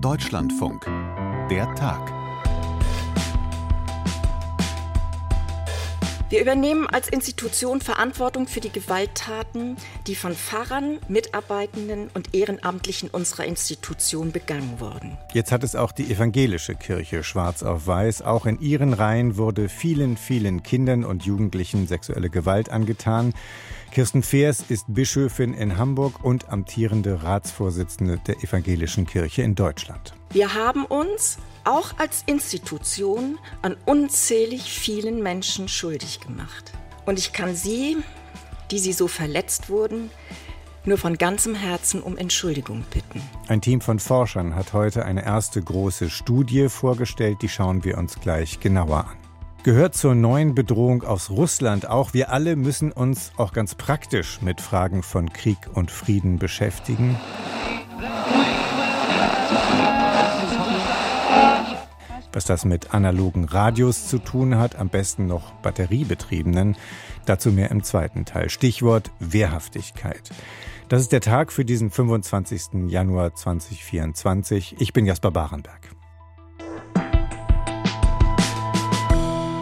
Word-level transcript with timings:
Deutschlandfunk. 0.00 0.86
Der 1.50 1.72
Tag. 1.76 2.12
Wir 6.30 6.42
übernehmen 6.42 6.86
als 6.86 7.08
Institution 7.08 7.80
Verantwortung 7.80 8.48
für 8.48 8.60
die 8.60 8.70
Gewalttaten, 8.70 9.76
die 10.06 10.16
von 10.16 10.34
Pfarrern, 10.34 10.98
Mitarbeitenden 11.08 12.10
und 12.12 12.34
Ehrenamtlichen 12.34 13.08
unserer 13.08 13.44
Institution 13.44 14.32
begangen 14.32 14.78
wurden. 14.78 15.16
Jetzt 15.32 15.52
hat 15.52 15.62
es 15.62 15.74
auch 15.74 15.92
die 15.92 16.12
evangelische 16.12 16.74
Kirche 16.74 17.22
schwarz 17.22 17.62
auf 17.62 17.86
weiß. 17.86 18.22
Auch 18.22 18.46
in 18.46 18.60
ihren 18.60 18.92
Reihen 18.92 19.36
wurde 19.36 19.68
vielen, 19.68 20.16
vielen 20.16 20.62
Kindern 20.62 21.04
und 21.04 21.24
Jugendlichen 21.24 21.86
sexuelle 21.86 22.30
Gewalt 22.30 22.68
angetan. 22.68 23.32
Kirsten 23.90 24.22
Feers 24.22 24.64
ist 24.68 24.84
Bischöfin 24.88 25.54
in 25.54 25.78
Hamburg 25.78 26.22
und 26.22 26.50
amtierende 26.50 27.22
Ratsvorsitzende 27.22 28.20
der 28.26 28.42
evangelischen 28.42 29.06
Kirche 29.06 29.42
in 29.42 29.54
Deutschland. 29.54 30.14
Wir 30.30 30.54
haben 30.54 30.84
uns 30.84 31.38
auch 31.64 31.98
als 31.98 32.22
Institution 32.26 33.38
an 33.62 33.76
unzählig 33.86 34.62
vielen 34.62 35.22
Menschen 35.22 35.68
schuldig 35.68 36.20
gemacht. 36.20 36.72
Und 37.06 37.18
ich 37.18 37.32
kann 37.32 37.56
Sie, 37.56 37.96
die 38.70 38.78
Sie 38.78 38.92
so 38.92 39.08
verletzt 39.08 39.70
wurden, 39.70 40.10
nur 40.84 40.98
von 40.98 41.16
ganzem 41.16 41.54
Herzen 41.54 42.02
um 42.02 42.16
Entschuldigung 42.16 42.84
bitten. 42.92 43.22
Ein 43.48 43.60
Team 43.60 43.80
von 43.80 43.98
Forschern 43.98 44.54
hat 44.54 44.74
heute 44.74 45.04
eine 45.06 45.24
erste 45.24 45.62
große 45.62 46.10
Studie 46.10 46.68
vorgestellt, 46.68 47.38
die 47.42 47.48
schauen 47.48 47.84
wir 47.84 47.98
uns 47.98 48.20
gleich 48.20 48.60
genauer 48.60 49.06
an. 49.08 49.27
Gehört 49.64 49.94
zur 49.94 50.14
neuen 50.14 50.54
Bedrohung 50.54 51.02
aus 51.02 51.30
Russland 51.30 51.88
auch. 51.88 52.14
Wir 52.14 52.30
alle 52.30 52.54
müssen 52.54 52.92
uns 52.92 53.32
auch 53.36 53.52
ganz 53.52 53.74
praktisch 53.74 54.40
mit 54.40 54.60
Fragen 54.60 55.02
von 55.02 55.32
Krieg 55.32 55.58
und 55.74 55.90
Frieden 55.90 56.38
beschäftigen. 56.38 57.18
Was 62.32 62.44
das 62.44 62.64
mit 62.64 62.94
analogen 62.94 63.44
Radios 63.44 64.06
zu 64.06 64.18
tun 64.18 64.58
hat, 64.58 64.76
am 64.76 64.90
besten 64.90 65.26
noch 65.26 65.50
batteriebetriebenen, 65.54 66.76
dazu 67.26 67.50
mehr 67.50 67.72
im 67.72 67.82
zweiten 67.82 68.24
Teil. 68.24 68.50
Stichwort 68.50 69.10
Wehrhaftigkeit. 69.18 70.30
Das 70.88 71.02
ist 71.02 71.10
der 71.10 71.20
Tag 71.20 71.52
für 71.52 71.64
diesen 71.64 71.90
25. 71.90 72.88
Januar 72.88 73.34
2024. 73.34 74.76
Ich 74.78 74.92
bin 74.92 75.04
Jasper 75.04 75.32
Barenberg. 75.32 75.87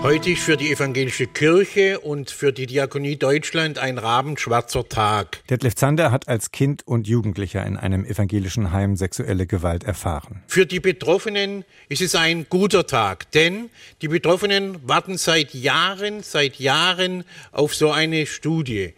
Heute 0.06 0.30
ist 0.30 0.42
für 0.44 0.56
die 0.56 0.70
evangelische 0.70 1.26
Kirche 1.26 1.98
und 1.98 2.30
für 2.30 2.52
die 2.52 2.66
Diakonie 2.66 3.16
Deutschland 3.16 3.80
ein 3.80 3.98
rabenschwarzer 3.98 4.88
Tag. 4.88 5.44
Detlef 5.50 5.74
Zander 5.74 6.12
hat 6.12 6.28
als 6.28 6.52
Kind 6.52 6.86
und 6.86 7.08
Jugendlicher 7.08 7.66
in 7.66 7.76
einem 7.76 8.04
evangelischen 8.04 8.70
Heim 8.70 8.94
sexuelle 8.94 9.48
Gewalt 9.48 9.82
erfahren. 9.82 10.44
Für 10.46 10.64
die 10.64 10.78
Betroffenen 10.78 11.64
ist 11.88 12.02
es 12.02 12.14
ein 12.14 12.46
guter 12.48 12.86
Tag, 12.86 13.32
denn 13.32 13.68
die 14.00 14.06
Betroffenen 14.06 14.78
warten 14.86 15.18
seit 15.18 15.54
Jahren, 15.54 16.22
seit 16.22 16.60
Jahren 16.60 17.24
auf 17.50 17.74
so 17.74 17.90
eine 17.90 18.26
Studie. 18.26 18.94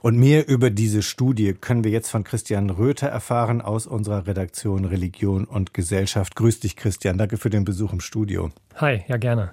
Und 0.00 0.16
mehr 0.16 0.48
über 0.48 0.70
diese 0.70 1.02
Studie 1.02 1.52
können 1.52 1.84
wir 1.84 1.90
jetzt 1.90 2.08
von 2.08 2.24
Christian 2.24 2.70
Röther 2.70 3.08
erfahren 3.08 3.60
aus 3.60 3.86
unserer 3.86 4.26
Redaktion 4.26 4.86
Religion 4.86 5.44
und 5.44 5.74
Gesellschaft. 5.74 6.34
Grüß 6.34 6.60
dich, 6.60 6.76
Christian. 6.76 7.18
Danke 7.18 7.36
für 7.36 7.50
den 7.50 7.66
Besuch 7.66 7.92
im 7.92 8.00
Studio. 8.00 8.50
Hi, 8.76 9.04
ja 9.06 9.18
gerne. 9.18 9.52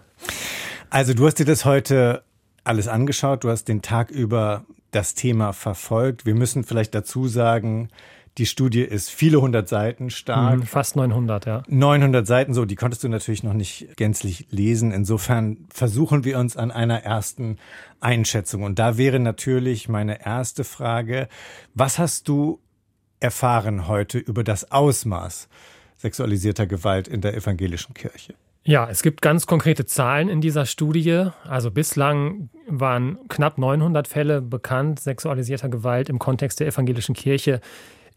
Also 0.92 1.14
du 1.14 1.25
hast 1.25 1.39
dir 1.39 1.45
das 1.45 1.64
heute 1.64 2.22
alles 2.66 2.89
angeschaut, 2.89 3.45
du 3.45 3.50
hast 3.50 3.70
den 3.70 3.81
Tag 3.81 4.11
über 4.11 4.66
das 4.92 5.14
Thema 5.16 5.53
verfolgt. 5.53 6.25
Wir 6.25 6.36
müssen 6.36 6.66
vielleicht 6.66 6.94
dazu 6.94 7.30
sagen, 7.30 7.88
die 8.38 8.45
Studie 8.45 8.81
ist 8.81 9.09
viele 9.09 9.39
hundert 9.39 9.69
Seiten 9.69 10.09
stark. 10.09 10.58
Mhm, 10.58 10.64
fast 10.64 10.97
900, 10.97 11.45
ja. 11.45 11.64
900 11.69 12.28
Seiten, 12.28 12.53
so, 12.53 12.66
die 12.66 12.75
konntest 12.75 13.06
du 13.06 13.08
natürlich 13.08 13.42
noch 13.42 13.53
nicht 13.53 13.95
gänzlich 13.95 14.47
lesen. 14.52 14.92
Insofern 14.92 15.66
versuchen 15.73 16.25
wir 16.25 16.38
uns 16.38 16.58
an 16.58 16.72
einer 16.72 17.03
ersten 17.03 17.56
Einschätzung. 18.02 18.63
Und 18.63 18.78
da 18.78 18.97
wäre 18.97 19.19
natürlich 19.19 19.88
meine 19.88 20.25
erste 20.25 20.66
Frage, 20.66 21.29
was 21.73 22.00
hast 22.00 22.28
du 22.28 22.59
erfahren 23.22 23.88
heute 23.88 24.18
über 24.18 24.44
das 24.44 24.73
Ausmaß 24.73 25.47
sexualisierter 25.96 26.68
Gewalt 26.68 27.08
in 27.08 27.22
der 27.22 27.34
evangelischen 27.34 27.94
Kirche? 27.94 28.34
Ja, 28.63 28.88
es 28.89 29.01
gibt 29.01 29.23
ganz 29.23 29.47
konkrete 29.47 29.88
Zahlen 29.88 30.29
in 30.29 30.39
dieser 30.39 30.67
Studie. 30.67 31.29
Also 31.49 31.72
bislang 31.72 32.51
waren 32.67 33.17
knapp 33.27 33.57
900 33.57 34.07
Fälle 34.07 34.39
bekannt 34.41 34.99
sexualisierter 34.99 35.69
Gewalt 35.69 36.09
im 36.09 36.19
Kontext 36.19 36.59
der 36.59 36.67
evangelischen 36.67 37.16
Kirche 37.16 37.59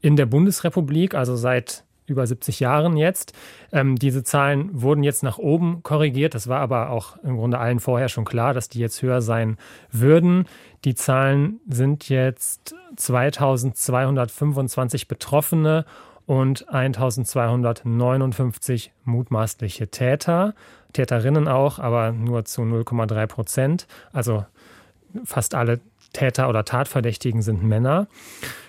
in 0.02 0.16
der 0.16 0.26
Bundesrepublik, 0.26 1.14
also 1.14 1.34
seit 1.34 1.84
über 2.06 2.26
70 2.26 2.60
Jahren 2.60 2.98
jetzt. 2.98 3.32
Ähm, 3.72 3.96
diese 3.96 4.22
Zahlen 4.22 4.82
wurden 4.82 5.02
jetzt 5.02 5.22
nach 5.22 5.38
oben 5.38 5.82
korrigiert. 5.82 6.34
Das 6.34 6.46
war 6.46 6.60
aber 6.60 6.90
auch 6.90 7.16
im 7.22 7.36
Grunde 7.36 7.58
allen 7.58 7.80
vorher 7.80 8.10
schon 8.10 8.26
klar, 8.26 8.52
dass 8.52 8.68
die 8.68 8.80
jetzt 8.80 9.00
höher 9.00 9.22
sein 9.22 9.56
würden. 9.90 10.44
Die 10.84 10.94
Zahlen 10.94 11.60
sind 11.66 12.10
jetzt 12.10 12.74
2225 12.96 15.08
Betroffene 15.08 15.86
und 16.26 16.68
1259 16.68 18.92
mutmaßliche 19.04 19.88
Täter, 19.88 20.54
Täterinnen 20.92 21.48
auch, 21.48 21.78
aber 21.78 22.12
nur 22.12 22.44
zu 22.44 22.62
0,3 22.62 23.26
Prozent. 23.26 23.86
Also 24.12 24.44
fast 25.24 25.54
alle 25.54 25.80
Täter 26.12 26.48
oder 26.48 26.64
Tatverdächtigen 26.64 27.42
sind 27.42 27.62
Männer. 27.62 28.08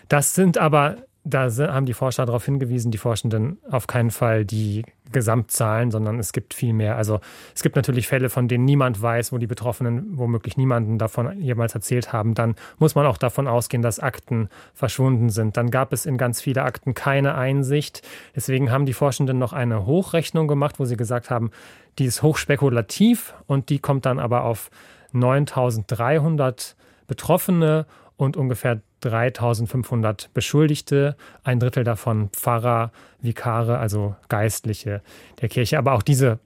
Das 0.10 0.36
sind 0.36 0.58
aber 0.58 0.98
da 1.28 1.50
haben 1.50 1.88
die 1.88 1.94
Forscher 1.94 2.26
darauf 2.28 2.46
hingewiesen, 2.46 2.92
die 2.92 3.00
Forschenden 3.00 3.58
auf 3.70 3.88
keinen 3.88 4.12
Fall 4.12 4.46
die 4.46 4.86
Gesamtzahlen, 5.12 5.90
sondern 5.90 6.20
es 6.20 6.34
gibt 6.34 6.54
viel 6.54 6.72
mehr. 6.72 6.98
Also 6.98 7.20
es 7.56 7.64
gibt 7.64 7.76
natürlich 7.76 8.08
Fälle, 8.08 8.30
von 8.30 8.48
denen 8.48 8.64
niemand 8.64 9.02
weiß, 9.02 9.32
wo 9.32 9.40
die 9.40 9.48
Betroffenen 9.48 10.18
womöglich 10.18 10.56
niemanden 10.56 11.00
davon 11.00 11.42
jemals 11.42 11.74
erzählt 11.74 12.14
haben. 12.14 12.36
Dann 12.36 12.56
muss 12.78 12.94
man 12.94 13.08
auch 13.08 13.18
davon 13.18 13.48
ausgehen, 13.48 13.82
dass 13.82 14.00
Akten 14.00 14.50
verschwunden 14.76 15.30
sind. 15.32 15.58
Dann 15.58 15.72
gab 15.72 15.94
es 15.94 16.06
in 16.06 16.20
ganz 16.20 16.42
viele 16.42 16.62
Akten 16.62 16.94
keine 16.94 17.34
Einsicht. 17.34 18.04
Deswegen 18.36 18.72
haben 18.72 18.86
die 18.86 18.94
Forschenden 18.94 19.40
noch 19.40 19.52
eine 19.52 19.88
Hochrechnung 19.88 20.48
gemacht, 20.48 20.80
wo 20.80 20.86
sie 20.86 20.98
gesagt 20.98 21.32
haben, 21.32 21.50
die 21.98 22.06
ist 22.06 22.22
hochspekulativ 22.22 23.34
und 23.48 23.70
die 23.70 23.80
kommt 23.80 24.06
dann 24.06 24.20
aber 24.20 24.44
auf 24.44 24.70
9300 25.14 26.76
Betroffene 27.08 27.88
und 28.18 28.38
ungefähr 28.38 28.82
3500 29.10 30.30
Beschuldigte, 30.34 31.16
ein 31.44 31.60
Drittel 31.60 31.84
davon 31.84 32.30
Pfarrer, 32.30 32.92
Vikare, 33.22 33.78
also 33.78 34.16
Geistliche 34.30 35.02
der 35.42 35.50
Kirche. 35.50 35.78
Aber 35.78 35.94
auch 35.94 36.04
diese 36.04 36.40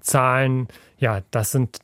Zahlen, 0.00 0.68
ja, 0.98 1.20
das 1.30 1.52
sind, 1.52 1.78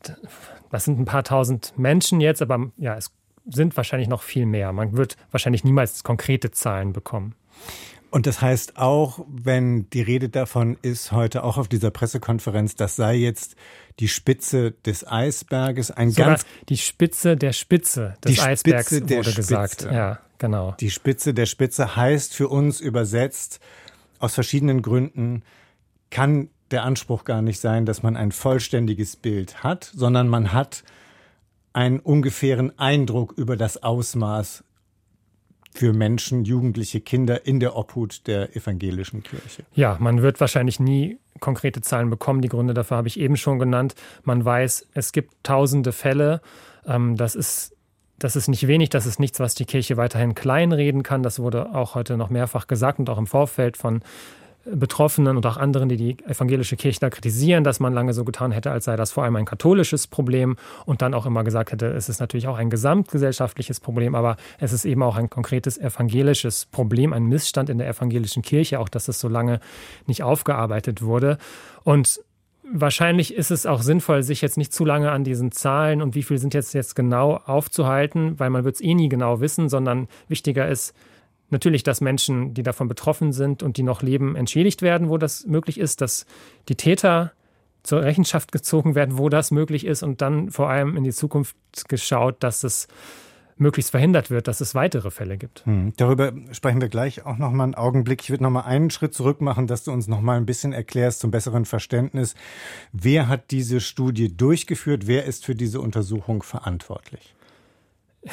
das 0.71 0.85
sind 0.85 0.99
ein 0.99 1.05
paar 1.05 1.25
tausend 1.25 1.75
Menschen 1.77 2.21
jetzt, 2.21 2.43
aber 2.43 2.71
ja, 2.77 2.97
es 2.97 3.13
sind 3.47 3.77
wahrscheinlich 3.77 4.09
noch 4.09 4.23
viel 4.23 4.47
mehr. 4.47 4.73
Man 4.73 4.97
wird 4.97 5.17
wahrscheinlich 5.31 5.65
niemals 5.65 6.03
konkrete 6.03 6.51
Zahlen 6.51 6.93
bekommen. 6.93 7.35
Und 8.17 8.27
das 8.27 8.41
heißt 8.41 8.79
auch, 8.79 9.27
wenn 9.29 9.91
die 9.91 10.01
Rede 10.01 10.31
davon 10.31 10.79
ist, 10.81 11.13
heute 11.13 11.45
auch 11.45 11.59
auf 11.59 11.69
dieser 11.69 11.91
Pressekonferenz, 11.91 12.75
das 12.75 12.97
sei 12.97 13.17
jetzt 13.17 13.57
die 14.01 14.09
Spitze 14.09 14.71
des 14.71 15.07
Eisberges, 15.07 15.91
ein 15.91 16.09
Sogar 16.09 16.29
ganz. 16.29 16.47
Die 16.71 16.79
Spitze 16.79 17.37
der 17.37 17.53
Spitze 17.53 18.15
des 18.25 18.41
Eisbergs 18.41 18.87
Spitze 18.87 19.05
der 19.05 19.19
wurde 19.19 19.33
Spitze. 19.33 19.37
gesagt. 19.37 19.83
Ja, 19.93 20.21
genau. 20.39 20.75
Die 20.81 20.91
Spitze 20.91 21.35
der 21.35 21.45
Spitze 21.45 21.95
heißt 21.95 22.35
für 22.35 22.49
uns 22.49 22.81
übersetzt, 22.81 23.61
aus 24.19 24.33
verschiedenen 24.33 24.81
Gründen 24.81 25.43
kann 26.09 26.49
der 26.71 26.85
Anspruch 26.85 27.25
gar 27.25 27.43
nicht 27.43 27.61
sein, 27.61 27.85
dass 27.85 28.03
man 28.03 28.17
ein 28.17 28.33
vollständiges 28.33 29.17
Bild 29.17 29.63
hat, 29.63 29.93
sondern 29.95 30.29
man 30.29 30.55
hat 30.55 30.85
einen 31.75 32.01
ungefähren 32.01 32.79
Eindruck 32.79 33.35
über 33.37 33.59
das 33.59 33.83
Ausmaß 33.83 34.65
für 35.77 35.93
Menschen, 35.93 36.45
Jugendliche, 36.45 37.01
Kinder 37.01 37.47
in 37.47 37.61
der 37.61 37.77
Obhut 37.77 38.27
der 38.27 38.57
evangelischen 38.57 39.23
Kirche? 39.23 39.65
Ja, 39.75 39.97
man 40.01 40.23
wird 40.23 40.41
wahrscheinlich 40.41 40.81
nie 40.81 41.19
konkrete 41.41 41.81
Zahlen 41.83 42.11
bekommen. 42.11 42.41
Die 42.41 42.49
Gründe 42.49 42.75
dafür 42.75 42.97
habe 42.97 43.09
ich 43.09 43.21
eben 43.21 43.37
schon 43.37 43.59
genannt. 43.59 43.95
Man 44.25 44.45
weiß, 44.45 44.89
es 44.95 45.13
gibt 45.13 45.35
tausende 45.43 45.93
Fälle. 45.93 46.41
Ähm, 46.87 47.17
das 47.17 47.35
ist 47.35 47.73
das 48.19 48.35
ist 48.35 48.49
nicht 48.49 48.67
wenig, 48.67 48.89
das 48.89 49.05
ist 49.05 49.21
nichts, 49.21 49.41
was 49.41 49.55
die 49.55 49.67
Kirche 49.67 49.99
weiterhin 49.99 50.35
kleinreden 50.35 51.03
kann. 51.03 51.23
Das 51.23 51.39
wurde 51.39 51.75
auch 51.75 51.95
heute 51.95 52.17
noch 52.17 52.31
mehrfach 52.31 52.67
gesagt 52.67 52.99
und 52.99 53.11
auch 53.11 53.19
im 53.19 53.27
Vorfeld 53.27 53.77
von 53.77 54.01
Betroffenen 54.75 55.37
und 55.37 55.47
auch 55.47 55.57
anderen, 55.57 55.89
die 55.89 55.97
die 55.97 56.17
evangelische 56.27 56.77
Kirche 56.77 57.01
da 57.01 57.11
kritisieren, 57.11 57.65
dass 57.65 57.81
man 57.81 57.93
lange 57.93 58.13
so 58.13 58.25
getan 58.25 58.51
hätte, 58.51 58.71
als 58.71 58.85
sei 58.85 58.97
das 58.97 59.13
vor 59.13 59.25
allem 59.25 59.37
ein 59.37 59.45
katholisches 59.45 60.07
Problem 60.07 60.57
und 60.85 61.03
dann 61.03 61.15
auch 61.15 61.27
immer 61.27 61.45
gesagt 61.45 61.73
hätte, 61.73 61.87
es 61.87 62.09
ist 62.09 62.21
natürlich 62.21 62.49
auch 62.49 62.57
ein 62.57 62.71
gesamtgesellschaftliches 62.71 63.81
Problem, 63.81 64.15
aber 64.15 64.37
es 64.59 64.73
ist 64.73 64.85
eben 64.85 65.03
auch 65.03 65.17
ein 65.17 65.31
konkretes 65.31 65.79
evangelisches 65.79 66.67
Problem, 66.67 67.13
ein 67.13 67.27
Missstand 67.27 67.71
in 67.71 67.79
der 67.79 67.89
evangelischen 67.89 68.43
Kirche, 68.43 68.81
auch 68.81 68.89
dass 68.89 69.09
es 69.09 69.21
so 69.21 69.29
lange 69.29 69.61
nicht 70.07 70.23
aufgearbeitet 70.23 71.03
wurde. 71.03 71.39
Und 71.85 72.21
Wahrscheinlich 72.69 73.33
ist 73.33 73.53
es 73.53 73.65
auch 73.65 73.81
sinnvoll, 73.81 74.25
sich 74.25 74.43
jetzt 74.43 74.57
nicht 74.57 74.73
zu 74.73 74.85
lange 74.85 75.13
an 75.13 75.23
diesen 75.23 75.53
Zahlen 75.53 76.03
und 76.03 76.17
wie 76.17 76.25
viel 76.25 76.39
sind 76.39 76.53
jetzt, 76.53 76.75
jetzt 76.75 76.97
genau 76.97 77.37
aufzuhalten, 77.37 78.41
weil 78.41 78.51
man 78.51 78.65
wird 78.65 78.75
es 78.75 78.81
eh 78.81 78.95
nie 78.95 79.09
genau 79.09 79.41
wissen, 79.41 79.69
sondern 79.69 80.09
wichtiger 80.27 80.67
ist, 80.69 80.93
natürlich, 81.51 81.83
dass 81.83 82.01
Menschen, 82.01 82.55
die 82.55 82.63
davon 82.63 82.89
betroffen 82.89 83.33
sind 83.33 83.63
und 83.63 83.77
die 83.77 83.83
noch 83.83 84.03
leben, 84.03 84.37
entschädigt 84.37 84.83
werden, 84.83 85.09
wo 85.09 85.19
das 85.19 85.47
möglich 85.47 85.79
ist, 85.79 86.01
dass 86.01 86.27
die 86.69 86.77
Täter 86.77 87.33
zur 87.83 88.03
Rechenschaft 88.03 88.53
gezogen 88.53 88.95
werden, 88.95 89.17
wo 89.17 89.29
das 89.29 89.51
möglich 89.51 89.87
ist 89.87 90.03
und 90.03 90.21
dann 90.21 90.51
vor 90.51 90.69
allem 90.69 90.97
in 90.97 91.05
die 91.05 91.13
Zukunft 91.13 91.57
geschaut, 91.89 92.43
dass 92.43 92.65
es 92.65 92.89
möglichst 93.59 93.91
verhindert 93.91 94.31
wird, 94.31 94.49
dass 94.49 94.61
es 94.61 94.75
weitere 94.75 95.11
Fälle 95.11 95.39
gibt. 95.39 95.65
Hm, 95.65 95.93
darüber 95.97 96.33
sprechen 96.53 96.81
wir 96.81 96.89
gleich 96.89 97.25
auch 97.25 97.39
noch 97.39 97.53
mal 97.53 97.65
einen 97.65 97.75
Augenblick. 97.75 98.23
Ich 98.23 98.31
würde 98.31 98.43
noch 98.43 98.51
mal 98.51 98.63
einen 98.63 98.91
Schritt 98.91 99.15
zurück 99.15 99.41
machen, 99.41 99.67
dass 99.67 99.85
du 99.85 99.93
uns 99.93 100.09
noch 100.09 100.21
mal 100.21 100.37
ein 100.37 100.47
bisschen 100.47 100.73
erklärst 100.73 101.21
zum 101.21 101.31
besseren 101.31 101.65
Verständnis. 101.65 102.35
Wer 102.93 103.29
hat 103.29 103.51
diese 103.51 103.81
Studie 103.81 104.37
durchgeführt? 104.37 105.07
Wer 105.07 105.25
ist 105.25 105.47
für 105.47 105.55
diese 105.55 105.81
Untersuchung 105.81 106.43
verantwortlich? 106.43 107.35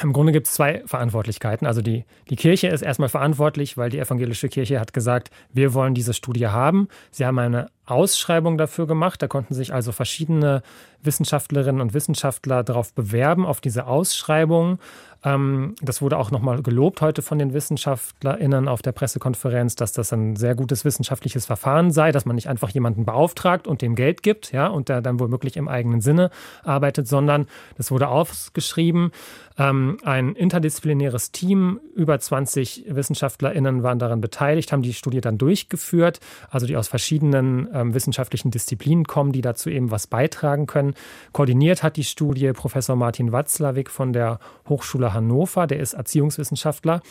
Im 0.02 0.12
Grunde 0.12 0.32
gibt 0.32 0.48
es 0.48 0.54
zwei 0.54 0.82
Verantwortlichkeiten. 0.86 1.68
Also 1.68 1.82
die, 1.82 2.06
die 2.30 2.36
Kirche 2.36 2.68
ist 2.68 2.82
erstmal 2.82 3.10
verantwortlich, 3.10 3.78
weil 3.78 3.90
die 3.90 4.00
evangelische 4.00 4.50
Kirche 4.50 4.80
hat 4.80 4.94
gesagt, 4.94 5.30
wir 5.52 5.74
wollen 5.74 5.94
diese 5.94 6.14
Studie 6.14 6.48
haben. 6.48 6.88
Sie 7.12 7.26
haben 7.26 7.38
eine 7.38 7.70
Ausschreibung 7.86 8.58
dafür 8.58 8.88
gemacht. 8.88 9.22
Da 9.22 9.28
konnten 9.28 9.54
sich 9.54 9.74
also 9.74 9.92
verschiedene 9.92 10.64
Wissenschaftlerinnen 11.02 11.82
und 11.82 11.94
Wissenschaftler 11.94 12.64
darauf 12.64 12.94
bewerben, 12.94 13.46
auf 13.46 13.62
diese 13.62 13.88
Ausschreibung. 13.88 14.80
Ähm, 15.24 15.76
das 15.82 16.02
wurde 16.02 16.18
auch 16.18 16.32
nochmal 16.32 16.62
gelobt 16.62 17.02
heute 17.02 17.22
von 17.22 17.40
den 17.40 17.54
WissenschaftlerInnen 17.54 18.68
auf 18.68 18.82
der 18.82 18.92
Pressekonferenz, 18.92 19.76
dass 19.76 19.92
das 19.94 20.12
ein 20.12 20.36
sehr 20.36 20.56
gutes 20.56 20.86
wissenschaftliches 20.86 21.46
Verfahren 21.46 21.92
sei, 21.92 22.12
dass 22.12 22.26
man 22.26 22.36
nicht 22.36 22.50
einfach 22.50 22.70
jemanden 22.70 23.06
beauftragt 23.06 23.68
und 23.68 23.82
dem 23.82 23.96
Geld 23.96 24.24
gibt, 24.24 24.52
ja, 24.52 24.68
und 24.68 24.90
der 24.90 25.02
dann 25.02 25.20
womöglich 25.20 25.58
im 25.58 25.68
eigenen 25.68 26.02
Sinne 26.02 26.30
arbeitet, 26.64 27.08
sondern 27.08 27.48
das 27.78 27.92
wurde 27.92 28.10
ausgeschrieben. 28.10 29.12
Ähm, 29.58 29.98
ein 30.04 30.36
interdisziplinäres 30.36 31.32
Team, 31.32 31.80
über 31.96 32.20
20 32.20 32.86
WissenschaftlerInnen 32.90 33.84
waren 33.84 34.00
daran 34.00 34.20
beteiligt, 34.20 34.72
haben 34.72 34.82
die 34.82 34.94
Studie 34.94 35.22
dann 35.22 35.38
durchgeführt, 35.38 36.20
also 36.50 36.66
die 36.66 36.76
aus 36.76 36.88
verschiedenen 36.88 37.73
ähm, 37.74 37.94
wissenschaftlichen 37.94 38.52
Disziplinen 38.52 39.06
kommen, 39.06 39.32
die 39.32 39.42
dazu 39.42 39.70
eben 39.70 39.92
was 39.92 40.08
beitragen 40.08 40.68
können. 40.68 40.94
Koordiniert 41.32 41.84
hat 41.84 41.98
die 41.98 42.04
Studie 42.04 42.52
Professor 42.54 42.96
Martin 42.96 43.32
Watzlawick 43.32 43.90
von 43.90 44.14
der 44.14 44.40
Hochschule 44.70 45.14
Hannover, 45.14 45.68
der 45.68 45.80
ist 45.80 45.94
Erziehungswissenschaftler. 45.94 47.02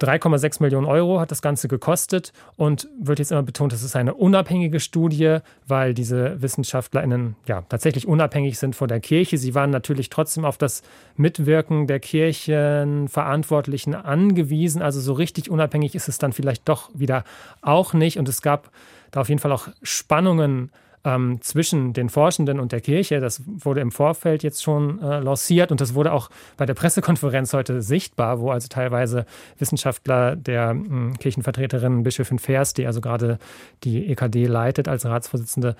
3,6 0.00 0.62
Millionen 0.62 0.86
Euro 0.86 1.20
hat 1.20 1.30
das 1.30 1.40
Ganze 1.40 1.68
gekostet 1.68 2.32
und 2.56 2.88
wird 3.00 3.18
jetzt 3.18 3.32
immer 3.32 3.42
betont, 3.42 3.72
es 3.72 3.82
ist 3.82 3.96
eine 3.96 4.12
unabhängige 4.14 4.78
Studie, 4.78 5.38
weil 5.66 5.94
diese 5.94 6.42
WissenschaftlerInnen 6.42 7.36
ja 7.46 7.62
tatsächlich 7.62 8.06
unabhängig 8.06 8.58
sind 8.58 8.76
von 8.76 8.88
der 8.88 9.00
Kirche. 9.00 9.38
Sie 9.38 9.54
waren 9.54 9.70
natürlich 9.70 10.10
trotzdem 10.10 10.44
auf 10.44 10.58
das 10.58 10.82
Mitwirken 11.16 11.86
der 11.86 12.00
Kirchenverantwortlichen 12.00 13.94
angewiesen. 13.94 14.82
Also 14.82 15.00
so 15.00 15.14
richtig 15.14 15.50
unabhängig 15.50 15.94
ist 15.94 16.08
es 16.08 16.18
dann 16.18 16.32
vielleicht 16.32 16.68
doch 16.68 16.90
wieder 16.92 17.24
auch 17.62 17.94
nicht. 17.94 18.18
Und 18.18 18.28
es 18.28 18.42
gab 18.42 18.70
da 19.12 19.22
auf 19.22 19.30
jeden 19.30 19.40
Fall 19.40 19.52
auch 19.52 19.68
Spannungen 19.82 20.70
ähm, 21.04 21.40
zwischen 21.40 21.92
den 21.92 22.08
Forschenden 22.08 22.60
und 22.60 22.72
der 22.72 22.80
Kirche. 22.80 23.20
Das 23.20 23.42
wurde 23.46 23.80
im 23.80 23.90
Vorfeld 23.90 24.42
jetzt 24.42 24.62
schon 24.62 25.00
äh, 25.00 25.20
lanciert 25.20 25.70
und 25.70 25.80
das 25.80 25.94
wurde 25.94 26.12
auch 26.12 26.30
bei 26.56 26.66
der 26.66 26.74
Pressekonferenz 26.74 27.52
heute 27.52 27.82
sichtbar, 27.82 28.40
wo 28.40 28.50
also 28.50 28.68
teilweise 28.68 29.26
Wissenschaftler 29.58 30.36
der 30.36 30.70
äh, 30.72 31.16
Kirchenvertreterin 31.18 32.02
Bischöfin 32.02 32.38
Vers, 32.38 32.74
die 32.74 32.86
also 32.86 33.00
gerade 33.00 33.38
die 33.84 34.06
EKD 34.10 34.46
leitet 34.46 34.88
als 34.88 35.04
Ratsvorsitzende, 35.04 35.76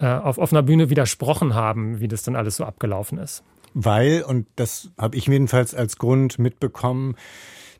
äh, 0.00 0.06
auf 0.06 0.38
offener 0.38 0.62
Bühne 0.62 0.90
widersprochen 0.90 1.54
haben, 1.54 2.00
wie 2.00 2.08
das 2.08 2.22
dann 2.22 2.36
alles 2.36 2.56
so 2.56 2.64
abgelaufen 2.64 3.18
ist. 3.18 3.42
Weil, 3.74 4.22
und 4.22 4.46
das 4.56 4.90
habe 4.96 5.16
ich 5.16 5.26
jedenfalls 5.26 5.74
als 5.74 5.98
Grund 5.98 6.38
mitbekommen, 6.38 7.16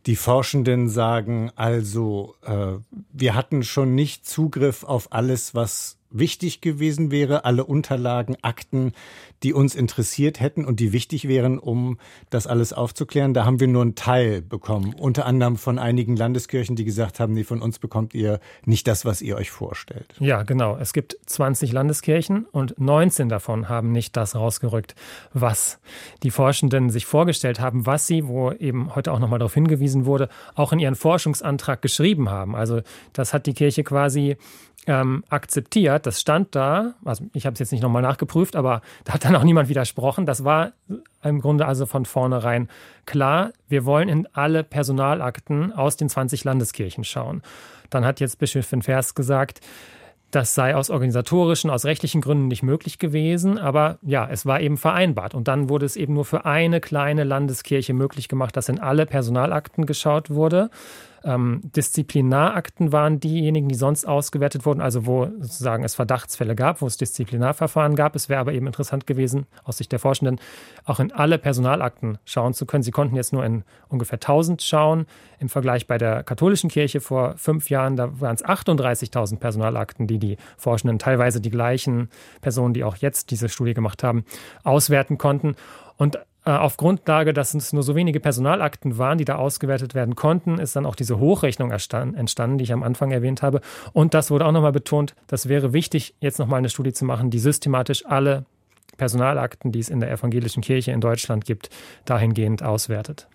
die 0.07 0.17
Forschenden 0.17 0.89
sagen 0.89 1.51
also, 1.57 2.35
äh, 2.43 2.79
wir 3.13 3.35
hatten 3.35 3.63
schon 3.63 3.95
nicht 3.95 4.27
Zugriff 4.27 4.85
auf 4.85 5.13
alles, 5.13 5.55
was 5.55 5.98
wichtig 6.11 6.61
gewesen 6.61 7.11
wäre, 7.11 7.45
alle 7.45 7.65
Unterlagen, 7.65 8.37
Akten, 8.43 8.93
die 9.43 9.53
uns 9.53 9.75
interessiert 9.75 10.41
hätten 10.41 10.65
und 10.65 10.81
die 10.81 10.93
wichtig 10.93 11.29
wären, 11.29 11.59
um 11.59 11.99
das 12.31 12.47
alles 12.47 12.73
aufzuklären. 12.73 13.35
Da 13.35 13.45
haben 13.45 13.61
wir 13.61 13.69
nur 13.69 13.83
einen 13.83 13.95
Teil 13.95 14.43
bekommen, 14.43 14.95
unter 14.95 15.27
anderem 15.27 15.57
von 15.57 15.79
einigen 15.79 16.17
Landeskirchen, 16.17 16.77
die 16.77 16.85
gesagt 16.85 17.21
haben, 17.21 17.35
nee, 17.35 17.45
von 17.45 17.63
uns 17.63 17.79
bekommt 17.79 18.15
ihr 18.15 18.41
nicht 18.65 18.87
das, 18.87 19.05
was 19.05 19.23
ihr 19.23 19.37
euch 19.37 19.51
vorstellt. 19.51 20.15
Ja, 20.19 20.43
genau. 20.43 20.77
Es 20.77 20.93
gibt 20.93 21.17
20 21.27 21.73
Landeskirchen 21.73 22.47
und 22.47 22.79
19 22.79 23.29
davon 23.29 23.69
haben 23.69 23.93
nicht 23.93 24.17
das 24.17 24.35
rausgerückt, 24.35 24.95
was 25.33 25.79
die 26.23 26.31
Forschenden 26.31 26.91
sich 26.91 27.07
vorgestellt 27.07 27.61
haben, 27.61 27.87
was 27.87 28.07
sie, 28.07 28.27
wo 28.27 28.51
eben 28.53 28.95
heute 28.95 29.13
auch 29.13 29.19
nochmal 29.19 29.39
darauf 29.39 29.55
hingewiesen 29.55 30.05
wurde, 30.05 30.29
auch 30.55 30.73
in 30.73 30.79
ihren 30.79 30.97
Forschungsantrag 30.97 31.83
geschrieben 31.83 32.31
haben. 32.31 32.57
Also 32.57 32.81
das 33.13 33.33
hat 33.33 33.47
die 33.47 33.55
Kirche 33.55 33.85
quasi 33.85 34.37
ähm, 34.89 35.23
akzeptiert. 35.29 36.07
Das 36.07 36.21
stand 36.21 36.57
da, 36.57 36.95
also 37.05 37.27
ich 37.35 37.47
habe 37.47 37.53
es 37.53 37.61
jetzt 37.61 37.73
nicht 37.73 37.83
nochmal 37.83 38.03
nachgeprüft, 38.03 38.57
aber 38.57 38.81
da 39.05 39.15
hat 39.15 39.25
dann 39.25 39.37
auch 39.37 39.45
niemand 39.45 39.69
widersprochen. 39.69 40.27
Das 40.27 40.45
war 40.45 40.73
im 41.23 41.41
Grunde 41.41 41.67
also 41.67 41.87
von 41.87 42.07
vornherein 42.07 42.69
klar. 43.05 43.53
Wir 43.69 43.85
wollen 43.85 44.09
in 44.09 44.27
alle 44.33 44.65
Personalakten 44.65 45.73
aus 45.73 45.97
den 45.97 46.09
20 46.09 46.43
Landeskirchen 46.43 47.05
schauen. 47.05 47.43
Dann 47.91 48.05
hat 48.05 48.19
jetzt 48.19 48.39
Bischöfin 48.39 48.83
Vers 48.83 49.15
gesagt, 49.15 49.61
das 50.31 50.55
sei 50.55 50.75
aus 50.75 50.91
organisatorischen, 50.91 51.71
aus 51.71 51.85
rechtlichen 51.85 52.21
Gründen 52.21 52.49
nicht 52.49 52.63
möglich 52.63 52.99
gewesen, 52.99 53.59
aber 53.59 53.99
ja, 54.03 54.29
es 54.31 54.45
war 54.45 54.61
eben 54.61 54.77
vereinbart. 54.77 55.35
Und 55.35 55.49
dann 55.49 55.69
wurde 55.69 55.87
es 55.87 55.97
eben 55.97 56.15
nur 56.15 56.25
für 56.25 56.45
eine 56.45 56.81
kleine 56.81 57.25
Landeskirche 57.25 57.95
möglich 57.95 58.29
gemacht, 58.29 58.57
dass 58.57 58.69
in 58.69 58.79
alle 58.79 59.07
Personalakten 59.07 59.87
geschaut 59.87 60.31
wurde. 60.31 60.71
Ähm, 61.25 61.61
Disziplinarakten 61.65 62.93
waren 62.93 63.21
diejenigen, 63.21 63.69
die 63.69 63.75
sonst 63.75 64.07
ausgewertet 64.07 64.65
wurden, 64.65 64.81
also 64.81 65.07
wo 65.07 65.27
sozusagen 65.41 65.85
es 65.85 65.95
Verdachtsfälle 65.95 66.55
gab, 66.55 66.81
wo 66.81 66.87
es 66.87 66.97
Disziplinarverfahren 66.97 67.97
gab. 67.97 68.15
Es 68.15 68.29
wäre 68.29 68.41
aber 68.41 68.53
eben 68.53 68.67
interessant 68.67 69.07
gewesen, 69.07 69.47
aus 69.65 69.79
Sicht 69.79 69.93
der 69.93 69.99
Forschenden, 69.99 70.41
auch 70.85 71.01
in 71.01 71.13
alle 71.13 71.39
Personalakten 71.39 72.19
schauen 72.25 72.55
zu 72.55 72.67
können. 72.67 72.83
Sie 72.83 72.91
konnten 72.91 73.17
jetzt 73.17 73.33
nur 73.33 73.45
in 73.45 73.65
ungefähr 73.89 74.17
1000 74.17 74.63
schauen. 74.63 75.07
Im 75.41 75.49
Vergleich 75.49 75.87
bei 75.87 75.99
der 75.99 76.23
katholischen 76.23 76.71
Kirche 76.71 77.01
vor 77.01 77.35
fünf 77.37 77.71
Jahren, 77.71 77.97
da 77.97 78.21
waren 78.21 78.35
es 78.35 78.45
38.000 78.45 79.39
Personalakten, 79.39 80.07
die 80.07 80.19
die 80.19 80.37
Forschenden, 80.57 80.99
teilweise 80.99 81.41
die 81.41 81.51
gleichen 81.51 82.11
Personen, 82.41 82.75
die 82.75 82.85
auch 82.85 82.97
jetzt 82.97 83.31
diese 83.31 83.49
Studie 83.49 83.75
gemacht 83.75 84.03
haben, 84.03 84.25
auswerten 84.65 85.19
konnten. 85.19 85.57
Und 85.97 86.19
auf 86.57 86.77
Grundlage, 86.77 87.33
dass 87.33 87.55
es 87.55 87.73
nur 87.73 87.83
so 87.83 87.95
wenige 87.95 88.21
Personalakten 88.21 88.99
waren, 88.99 89.19
die 89.19 89.25
da 89.25 89.37
ausgewertet 89.37 89.95
werden 89.95 90.17
konnten, 90.17 90.59
ist 90.59 90.77
dann 90.77 90.87
auch 90.87 90.95
diese 90.95 91.19
Hochrechnung 91.19 91.71
entstanden, 91.71 92.59
die 92.59 92.65
ich 92.65 92.73
am 92.73 92.83
Anfang 92.83 93.11
erwähnt 93.11 93.43
habe. 93.43 93.61
Und 93.93 94.15
das 94.15 94.31
wurde 94.31 94.47
auch 94.47 94.53
nochmal 94.53 94.73
betont, 94.73 95.15
das 95.27 95.49
wäre 95.49 95.73
wichtig, 95.73 96.15
jetzt 96.21 96.39
nochmal 96.39 96.59
eine 96.59 96.69
Studie 96.71 96.93
zu 96.93 97.05
machen, 97.05 97.31
die 97.31 97.39
systematisch 97.39 98.07
alle 98.07 98.45
Personalakten, 98.97 99.73
die 99.73 99.79
es 99.79 99.89
in 99.89 100.01
der 100.01 100.11
evangelischen 100.11 100.63
Kirche 100.63 100.93
in 100.93 101.01
Deutschland 101.01 101.45
gibt, 101.45 101.71
dahingehend 102.05 102.63
auswertet. 102.63 103.29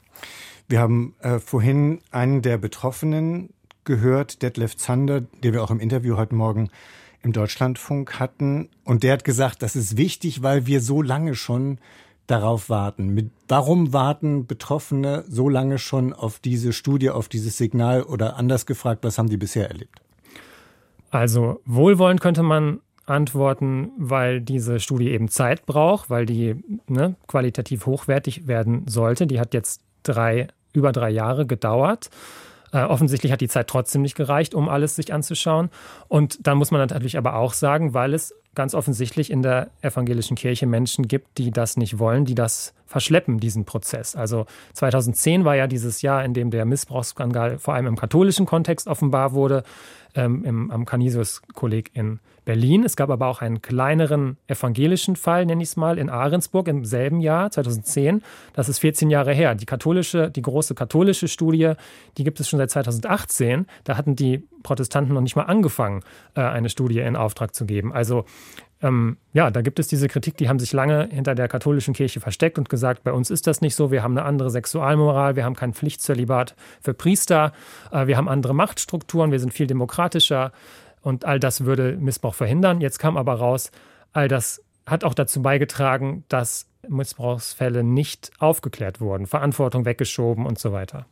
Wir 0.68 0.80
haben 0.80 1.16
äh, 1.20 1.40
vorhin 1.40 2.00
einen 2.12 2.42
der 2.42 2.58
Betroffenen 2.58 3.50
gehört, 3.84 4.42
Detlef 4.42 4.78
Zander, 4.78 5.22
den 5.22 5.54
wir 5.54 5.64
auch 5.64 5.72
im 5.72 5.80
Interview 5.80 6.18
heute 6.18 6.36
Morgen 6.36 6.70
im 7.22 7.32
Deutschlandfunk 7.34 8.20
hatten. 8.20 8.70
Und 8.84 9.04
der 9.04 9.14
hat 9.14 9.24
gesagt, 9.24 9.62
das 9.62 9.76
ist 9.76 9.98
wichtig, 9.98 10.44
weil 10.44 10.66
wir 10.68 10.82
so 10.82 11.02
lange 11.02 11.36
schon 11.36 11.80
darauf 12.28 12.70
warten? 12.70 13.10
Mit, 13.10 13.32
warum 13.48 13.94
warten 13.94 14.48
Betroffene 14.48 15.24
so 15.28 15.50
lange 15.50 15.78
schon 15.78 16.14
auf 16.14 16.40
diese 16.40 16.74
Studie, 16.74 17.10
auf 17.10 17.28
dieses 17.30 17.58
Signal 17.58 18.04
oder 18.04 18.38
anders 18.38 18.66
gefragt, 18.66 19.04
was 19.04 19.18
haben 19.18 19.30
die 19.30 19.38
bisher 19.38 19.68
erlebt? 19.68 20.00
Also 21.12 21.62
wohlwollend 21.66 22.22
könnte 22.22 22.44
man 22.44 22.80
antworten, 23.06 23.92
weil 23.98 24.42
diese 24.42 24.80
Studie 24.80 25.12
eben 25.12 25.28
Zeit 25.28 25.66
braucht, 25.66 26.10
weil 26.10 26.26
die 26.26 26.56
ne, 26.88 27.16
qualitativ 27.28 27.86
hochwertig 27.86 28.48
werden 28.48 28.88
sollte. 28.88 29.28
Die 29.28 29.40
hat 29.40 29.54
jetzt 29.54 29.82
drei, 30.04 30.48
über 30.74 30.92
drei 30.92 31.10
Jahre 31.10 31.46
gedauert. 31.46 32.10
Äh, 32.72 32.84
offensichtlich 32.84 33.32
hat 33.32 33.42
die 33.42 33.50
Zeit 33.50 33.68
trotzdem 33.68 34.02
nicht 34.02 34.16
gereicht, 34.16 34.56
um 34.56 34.70
alles 34.70 34.96
sich 34.96 35.14
anzuschauen. 35.14 35.70
Und 36.08 36.48
dann 36.48 36.58
muss 36.58 36.72
man 36.72 36.80
natürlich 36.80 37.18
aber 37.18 37.36
auch 37.36 37.54
sagen, 37.54 37.94
weil 37.94 38.14
es 38.14 38.34
ganz 38.56 38.74
offensichtlich 38.74 39.32
in 39.32 39.42
der 39.42 39.72
evangelischen 39.82 40.36
Kirche 40.36 40.68
Menschen 40.68 41.08
gibt, 41.08 41.38
die 41.38 41.52
das 41.52 41.78
nicht 41.78 42.00
wollen, 42.00 42.26
die 42.26 42.36
das 42.36 42.74
verschleppen, 42.86 43.40
diesen 43.40 43.66
Prozess. 43.66 44.16
Also 44.16 44.46
2010 44.74 45.46
war 45.46 45.56
ja 45.56 45.68
dieses 45.68 46.02
Jahr, 46.02 46.24
in 46.24 46.34
dem 46.34 46.52
der 46.52 46.66
Missbrauchsskandal 46.66 47.58
vor 47.58 47.74
allem 47.74 47.88
im 47.88 47.96
katholischen 47.96 48.46
Kontext 48.46 48.88
offenbar 48.88 49.34
wurde, 49.34 49.64
ähm, 50.16 50.46
im, 50.46 50.72
am 50.72 50.86
Canisius-Kolleg 50.86 51.92
in 51.94 52.20
Berlin. 52.46 52.84
Es 52.84 52.96
gab 52.96 53.10
aber 53.10 53.28
auch 53.28 53.42
einen 53.42 53.62
kleineren 53.62 54.38
evangelischen 54.48 55.16
Fall, 55.16 55.46
nenne 55.46 55.64
ich 55.64 55.70
es 55.70 55.76
mal, 55.78 55.98
in 55.98 56.10
Ahrensburg 56.10 56.68
im 56.68 56.86
selben 56.86 57.22
Jahr, 57.22 57.52
2010. 57.52 58.22
Das 58.54 58.70
ist 58.70 58.80
14 58.80 59.10
Jahre 59.10 59.34
her. 59.34 59.56
Die 59.56 59.66
katholische, 59.66 60.30
die 60.30 60.42
große 60.42 60.76
katholische 60.76 61.28
Studie, 61.28 61.74
die 62.18 62.24
gibt 62.24 62.40
es 62.40 62.50
schon 62.50 62.60
seit 62.60 62.72
2018. 62.72 63.66
Da 63.84 63.98
hatten 63.98 64.16
die 64.16 64.48
Protestanten 64.64 65.14
noch 65.14 65.22
nicht 65.22 65.36
mal 65.36 65.44
angefangen, 65.44 66.04
äh, 66.36 66.42
eine 66.42 66.70
Studie 66.70 67.00
in 67.00 67.16
Auftrag 67.16 67.54
zu 67.54 67.66
geben. 67.66 67.94
Also 67.94 68.26
ähm, 68.84 69.18
ja, 69.32 69.50
da 69.50 69.62
gibt 69.62 69.80
es 69.80 69.88
diese 69.88 70.10
Kritik, 70.10 70.36
die 70.36 70.50
haben 70.50 70.60
sich 70.60 70.74
lange 70.74 71.08
hinter 71.10 71.36
der 71.36 71.48
katholischen 71.48 71.94
Kirche 71.94 72.20
versteckt 72.20 72.58
und 72.58 72.70
gesagt, 72.70 73.04
bei 73.04 73.14
uns 73.14 73.32
ist 73.32 73.48
das 73.48 73.62
nicht 73.62 73.76
so, 73.76 73.92
wir 73.92 74.04
haben 74.04 74.18
eine 74.18 74.28
andere 74.28 74.50
Sexualmoral, 74.50 75.38
wir 75.38 75.46
haben 75.46 75.56
kein 75.56 75.74
Pflichtzölibat 75.74 76.54
für 76.82 76.94
Priester, 76.94 77.54
äh, 77.92 78.08
wir 78.08 78.18
haben 78.18 78.28
andere 78.28 78.54
Machtstrukturen, 78.54 79.32
wir 79.32 79.40
sind 79.40 79.54
viel 79.54 79.68
demokratischer 79.68 80.52
und 81.04 81.26
all 81.26 81.40
das 81.40 81.66
würde 81.66 81.98
Missbrauch 81.98 82.34
verhindern. 82.34 82.82
Jetzt 82.82 82.98
kam 82.98 83.18
aber 83.18 83.36
raus, 83.36 83.72
all 84.14 84.28
das 84.28 84.64
hat 84.88 85.04
auch 85.04 85.14
dazu 85.14 85.42
beigetragen, 85.42 86.24
dass 86.30 86.68
Missbrauchsfälle 86.88 87.84
nicht 87.84 88.32
aufgeklärt 88.40 89.00
wurden, 89.00 89.28
Verantwortung 89.28 89.86
weggeschoben 89.86 90.46
und 90.46 90.60
so 90.60 90.72
weiter. 90.72 91.06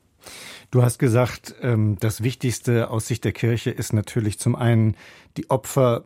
Du 0.69 0.83
hast 0.83 0.98
gesagt, 0.98 1.55
ähm, 1.62 1.98
das 2.00 2.24
Wichtigste 2.24 2.89
aus 2.89 3.07
Sicht 3.07 3.24
der 3.24 3.31
Kirche 3.31 3.71
ist 3.71 3.93
natürlich 3.93 4.39
zum 4.39 4.55
einen 4.55 4.95
die 5.38 5.50
Opfer 5.50 6.05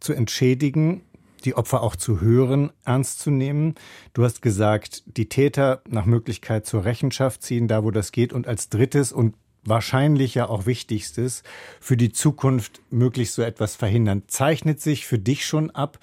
zu 0.00 0.12
entschädigen, 0.12 1.02
die 1.44 1.56
Opfer 1.56 1.82
auch 1.82 1.96
zu 1.96 2.20
hören, 2.20 2.70
ernst 2.84 3.20
zu 3.20 3.30
nehmen. 3.30 3.74
Du 4.12 4.24
hast 4.24 4.42
gesagt, 4.42 5.04
die 5.06 5.28
Täter 5.28 5.80
nach 5.88 6.04
Möglichkeit 6.04 6.66
zur 6.66 6.84
Rechenschaft 6.84 7.42
ziehen, 7.42 7.68
da 7.68 7.84
wo 7.84 7.90
das 7.90 8.12
geht. 8.12 8.32
Und 8.32 8.46
als 8.46 8.68
drittes 8.68 9.12
und 9.12 9.34
wahrscheinlich 9.68 10.34
ja 10.34 10.48
auch 10.48 10.66
wichtigstes, 10.66 11.42
für 11.80 11.96
die 11.96 12.12
Zukunft 12.12 12.80
möglichst 12.90 13.34
so 13.34 13.42
etwas 13.42 13.76
verhindern. 13.76 14.22
Zeichnet 14.26 14.80
sich 14.80 15.06
für 15.06 15.18
dich 15.18 15.46
schon 15.46 15.70
ab, 15.70 15.98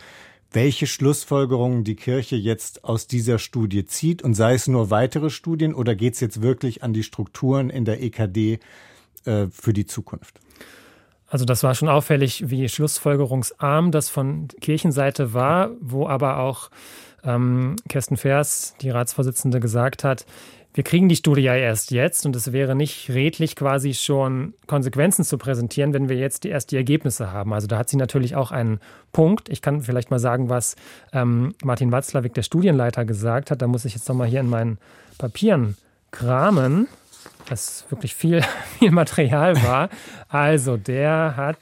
welche 0.51 0.86
Schlussfolgerungen 0.86 1.84
die 1.84 1.96
Kirche 1.96 2.36
jetzt 2.36 2.84
aus 2.84 3.08
dieser 3.08 3.39
Studie 3.39 3.86
zieht 3.86 4.22
und 4.22 4.36
sei 4.36 4.53
es 4.53 4.67
nur 4.67 4.91
weitere 4.91 5.29
Studien 5.29 5.74
oder 5.74 5.96
geht 5.96 6.13
es 6.13 6.20
jetzt 6.20 6.41
wirklich 6.41 6.84
an 6.84 6.93
die 6.93 7.03
Strukturen 7.03 7.70
in 7.70 7.86
der 7.86 8.01
EKD 8.01 8.60
äh, 9.25 9.48
für 9.48 9.74
die 9.74 9.86
Zukunft? 9.86 10.39
Also 11.27 11.46
das 11.46 11.63
war 11.63 11.74
schon 11.74 11.89
auffällig, 11.89 12.51
wie 12.51 12.70
schlussfolgerungsarm 12.70 13.91
das 13.91 14.10
von 14.10 14.50
Kirchenseite 14.62 15.34
war, 15.34 15.72
wo 15.82 16.08
aber 16.08 16.38
auch 16.38 16.70
ähm, 17.24 17.75
Kirsten 17.89 18.17
Vers, 18.17 18.75
die 18.82 18.91
Ratsvorsitzende, 18.91 19.60
gesagt 19.60 20.03
hat, 20.03 20.27
wir 20.74 20.84
kriegen 20.84 21.08
die 21.08 21.15
Studie 21.15 21.44
ja 21.44 21.56
erst 21.56 21.92
jetzt 21.92 22.25
und 22.25 22.36
es 22.36 22.51
wäre 22.51 22.75
nicht 22.75 23.10
redlich, 23.10 23.56
quasi 23.56 23.94
schon 23.94 24.53
Konsequenzen 24.65 25.24
zu 25.24 25.38
präsentieren, 25.38 25.94
wenn 25.94 26.10
wir 26.10 26.18
jetzt 26.18 26.44
die, 26.44 26.50
erst 26.50 26.72
die 26.72 26.77
Ergebnisse 26.77 27.32
haben. 27.32 27.53
Also 27.53 27.68
da 27.68 27.77
hat 27.77 27.89
sie 27.89 27.98
natürlich 27.98 28.36
auch 28.36 28.51
einen 28.51 28.80
Punkt. 29.12 29.50
Ich 29.50 29.62
kann 29.62 29.82
vielleicht 29.82 30.10
mal 30.10 30.20
sagen, 30.20 30.50
was 30.50 30.75
ähm, 31.12 31.53
Martin 31.63 31.92
Watzlawick, 31.92 32.34
der 32.34 32.42
Studienleiter, 32.42 33.06
gesagt 33.06 33.51
hat. 33.51 33.62
Da 33.62 33.68
muss 33.68 33.86
ich 33.86 33.94
jetzt 33.94 34.10
nochmal 34.10 34.27
hier 34.27 34.39
in 34.39 34.50
meinen 34.50 34.80
Papieren 35.20 35.77
kramen, 36.10 36.88
dass 37.48 37.86
wirklich 37.89 38.15
viel, 38.15 38.42
viel 38.80 38.92
Material 38.92 39.62
war. 39.63 39.89
Also 40.27 40.77
der 40.77 41.36
hat 41.38 41.58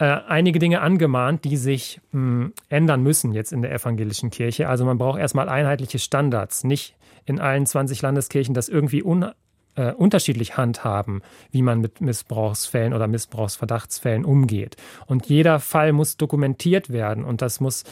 äh, 0.00 0.22
einige 0.26 0.58
Dinge 0.58 0.80
angemahnt, 0.80 1.44
die 1.44 1.58
sich 1.58 2.00
mh, 2.12 2.20
hm, 2.20 2.52
ändern 2.70 3.02
müssen 3.02 3.32
jetzt 3.32 3.52
in 3.52 3.60
der 3.60 3.70
evangelischen 3.70 4.30
Kirche. 4.30 4.66
Also 4.66 4.86
man 4.86 4.96
braucht 4.96 5.20
erstmal 5.20 5.50
einheitliche 5.50 5.98
Standards, 5.98 6.64
nicht 6.64 6.96
in 7.26 7.38
allen 7.38 7.66
20 7.66 8.00
Landeskirchen 8.00 8.54
das 8.54 8.70
irgendwie 8.70 9.02
un, 9.04 9.30
äh, 9.74 9.92
unterschiedlich 9.92 10.56
handhaben, 10.56 11.20
wie 11.50 11.60
man 11.60 11.82
mit 11.82 12.00
Missbrauchsfällen 12.00 12.94
oder 12.94 13.08
Missbrauchsverdachtsfällen 13.08 14.24
umgeht. 14.24 14.76
Und 15.04 15.26
jeder 15.26 15.60
Fall 15.60 15.92
muss 15.92 16.16
dokumentiert 16.16 16.88
werden 16.90 17.22
und 17.22 17.42
das 17.42 17.60
muss 17.60 17.84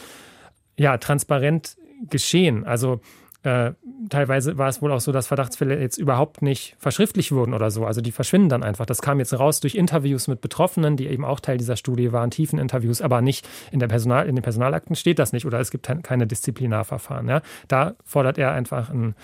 ja 0.77 0.97
transparent 0.97 1.77
geschehen. 2.09 2.63
Also 2.63 3.01
äh, 3.43 3.71
teilweise 4.09 4.57
war 4.57 4.67
es 4.67 4.81
wohl 4.81 4.91
auch 4.91 4.99
so, 4.99 5.13
dass 5.13 5.27
Verdachtsfälle 5.27 5.79
jetzt 5.79 5.97
überhaupt 5.97 6.41
nicht 6.41 6.75
verschriftlich 6.77 7.31
wurden 7.31 7.53
oder 7.53 7.71
so. 7.71 7.85
Also 7.85 8.01
die 8.01 8.11
verschwinden 8.11 8.49
dann 8.49 8.63
einfach. 8.63 8.85
Das 8.85 9.01
kam 9.01 9.19
jetzt 9.19 9.37
raus 9.37 9.61
durch 9.61 9.75
Interviews 9.75 10.27
mit 10.27 10.41
Betroffenen, 10.41 10.97
die 10.97 11.07
eben 11.07 11.23
auch 11.23 11.39
Teil 11.39 11.57
dieser 11.57 11.77
Studie 11.77 12.11
waren, 12.11 12.31
tiefen 12.31 12.59
Interviews, 12.59 13.01
aber 13.01 13.21
nicht 13.21 13.47
in, 13.71 13.79
der 13.79 13.87
Personal, 13.87 14.27
in 14.27 14.35
den 14.35 14.41
Personalakten 14.41 14.95
steht 14.95 15.19
das 15.19 15.31
nicht 15.31 15.45
oder 15.45 15.59
es 15.59 15.71
gibt 15.71 15.89
keine 16.03 16.27
Disziplinarverfahren. 16.27 17.29
Ja. 17.29 17.41
Da 17.69 17.95
fordert 18.03 18.37
er 18.37 18.51
einfach 18.51 18.89
ein 18.89 19.15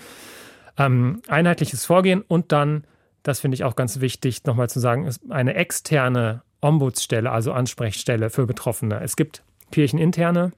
ähm, 0.78 1.20
einheitliches 1.28 1.84
Vorgehen 1.84 2.22
und 2.26 2.52
dann, 2.52 2.84
das 3.22 3.40
finde 3.40 3.56
ich 3.56 3.64
auch 3.64 3.76
ganz 3.76 4.00
wichtig, 4.00 4.44
nochmal 4.44 4.70
zu 4.70 4.80
sagen, 4.80 5.04
ist 5.04 5.20
eine 5.28 5.54
externe 5.54 6.40
Ombudsstelle, 6.62 7.30
also 7.30 7.52
Ansprechstelle 7.52 8.30
für 8.30 8.46
Betroffene. 8.46 9.00
Es 9.00 9.16
gibt 9.16 9.42
kircheninterne 9.72 10.52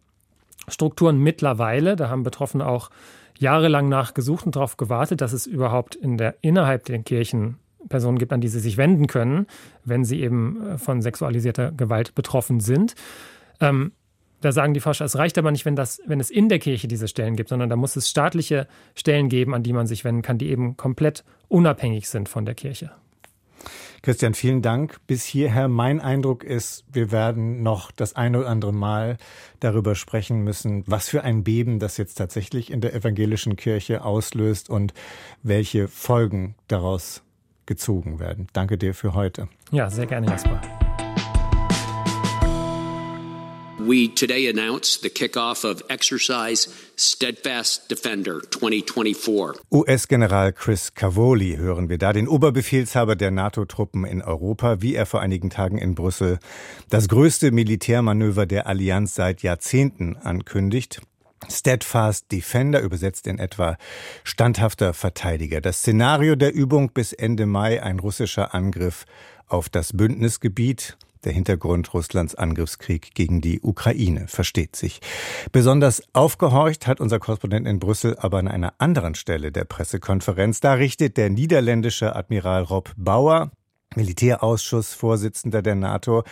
Strukturen 0.68 1.18
mittlerweile, 1.18 1.96
da 1.96 2.08
haben 2.08 2.22
Betroffene 2.22 2.66
auch 2.66 2.90
jahrelang 3.38 3.88
nachgesucht 3.88 4.46
und 4.46 4.56
darauf 4.56 4.76
gewartet, 4.76 5.20
dass 5.20 5.32
es 5.32 5.46
überhaupt 5.46 5.94
in 5.94 6.18
der, 6.18 6.36
innerhalb 6.40 6.84
der 6.84 6.98
Kirchen 7.00 7.58
Personen 7.88 8.18
gibt, 8.18 8.32
an 8.32 8.40
die 8.40 8.48
sie 8.48 8.60
sich 8.60 8.76
wenden 8.76 9.06
können, 9.06 9.46
wenn 9.84 10.04
sie 10.04 10.20
eben 10.20 10.66
äh, 10.66 10.78
von 10.78 11.00
sexualisierter 11.00 11.72
Gewalt 11.72 12.14
betroffen 12.14 12.60
sind. 12.60 12.94
Ähm, 13.60 13.92
da 14.40 14.52
sagen 14.52 14.74
die 14.74 14.80
Forscher, 14.80 15.04
es 15.04 15.16
reicht 15.16 15.36
aber 15.38 15.50
nicht, 15.50 15.64
wenn, 15.64 15.74
das, 15.74 16.00
wenn 16.06 16.20
es 16.20 16.30
in 16.30 16.48
der 16.48 16.58
Kirche 16.58 16.86
diese 16.86 17.08
Stellen 17.08 17.34
gibt, 17.34 17.48
sondern 17.48 17.68
da 17.68 17.76
muss 17.76 17.96
es 17.96 18.08
staatliche 18.08 18.68
Stellen 18.94 19.28
geben, 19.28 19.54
an 19.54 19.62
die 19.62 19.72
man 19.72 19.86
sich 19.86 20.04
wenden 20.04 20.22
kann, 20.22 20.38
die 20.38 20.48
eben 20.48 20.76
komplett 20.76 21.24
unabhängig 21.48 22.08
sind 22.08 22.28
von 22.28 22.44
der 22.44 22.54
Kirche. 22.54 22.92
Christian, 24.02 24.34
vielen 24.34 24.62
Dank. 24.62 24.98
Bis 25.06 25.24
hierher 25.24 25.68
mein 25.68 26.00
Eindruck 26.00 26.44
ist, 26.44 26.84
wir 26.92 27.10
werden 27.10 27.62
noch 27.62 27.90
das 27.90 28.14
eine 28.16 28.40
oder 28.40 28.48
andere 28.48 28.72
Mal 28.72 29.18
darüber 29.60 29.94
sprechen 29.94 30.44
müssen, 30.44 30.84
was 30.86 31.08
für 31.08 31.22
ein 31.22 31.44
Beben 31.44 31.78
das 31.78 31.96
jetzt 31.96 32.14
tatsächlich 32.14 32.70
in 32.70 32.80
der 32.80 32.94
evangelischen 32.94 33.56
Kirche 33.56 34.04
auslöst 34.04 34.70
und 34.70 34.94
welche 35.42 35.88
Folgen 35.88 36.54
daraus 36.68 37.22
gezogen 37.66 38.18
werden. 38.18 38.48
Danke 38.52 38.78
dir 38.78 38.94
für 38.94 39.14
heute. 39.14 39.48
Ja, 39.72 39.90
sehr 39.90 40.06
gerne, 40.06 40.28
Jasper. 40.28 40.60
we 43.88 44.06
today 44.06 44.46
announce 44.48 44.98
the 44.98 45.08
kickoff 45.08 45.64
of 45.64 45.82
Exercise 45.88 46.66
Steadfast 47.00 47.88
Defender 47.92 48.40
2024. 48.50 49.62
US-General 49.70 50.52
Chris 50.52 50.94
Cavoli 50.94 51.54
hören 51.56 51.88
wir 51.88 51.96
da, 51.96 52.12
den 52.12 52.26
Oberbefehlshaber 52.26 53.14
der 53.14 53.30
NATO-Truppen 53.30 54.04
in 54.04 54.20
Europa, 54.20 54.82
wie 54.82 54.96
er 54.96 55.06
vor 55.06 55.20
einigen 55.20 55.48
Tagen 55.48 55.78
in 55.78 55.94
Brüssel 55.94 56.40
das 56.90 57.06
größte 57.06 57.52
Militärmanöver 57.52 58.46
der 58.46 58.66
Allianz 58.66 59.14
seit 59.14 59.44
Jahrzehnten 59.44 60.16
ankündigt. 60.16 61.00
Steadfast 61.48 62.32
Defender 62.32 62.80
übersetzt 62.80 63.28
in 63.28 63.38
etwa 63.38 63.76
standhafter 64.24 64.92
Verteidiger. 64.92 65.60
Das 65.60 65.78
Szenario 65.78 66.34
der 66.34 66.52
Übung 66.52 66.90
bis 66.90 67.12
Ende 67.12 67.46
Mai 67.46 67.80
ein 67.80 68.00
russischer 68.00 68.54
Angriff 68.54 69.04
auf 69.46 69.68
das 69.68 69.92
Bündnisgebiet. 69.92 70.98
Der 71.24 71.32
Hintergrund 71.32 71.92
Russlands 71.94 72.34
Angriffskrieg 72.34 73.14
gegen 73.14 73.40
die 73.40 73.60
Ukraine 73.60 74.28
versteht 74.28 74.76
sich. 74.76 75.00
Besonders 75.52 76.02
aufgehorcht 76.12 76.86
hat 76.86 77.00
unser 77.00 77.18
Korrespondent 77.18 77.66
in 77.66 77.78
Brüssel 77.78 78.16
aber 78.18 78.38
an 78.38 78.48
einer 78.48 78.74
anderen 78.78 79.14
Stelle 79.14 79.52
der 79.52 79.64
Pressekonferenz. 79.64 80.60
Da 80.60 80.74
richtet 80.74 81.16
der 81.16 81.30
niederländische 81.30 82.14
Admiral 82.14 82.62
Rob 82.62 82.92
Bauer 82.96 83.50
Militärausschussvorsitzender 83.98 85.60
der 85.60 85.74
NATO, 85.74 86.22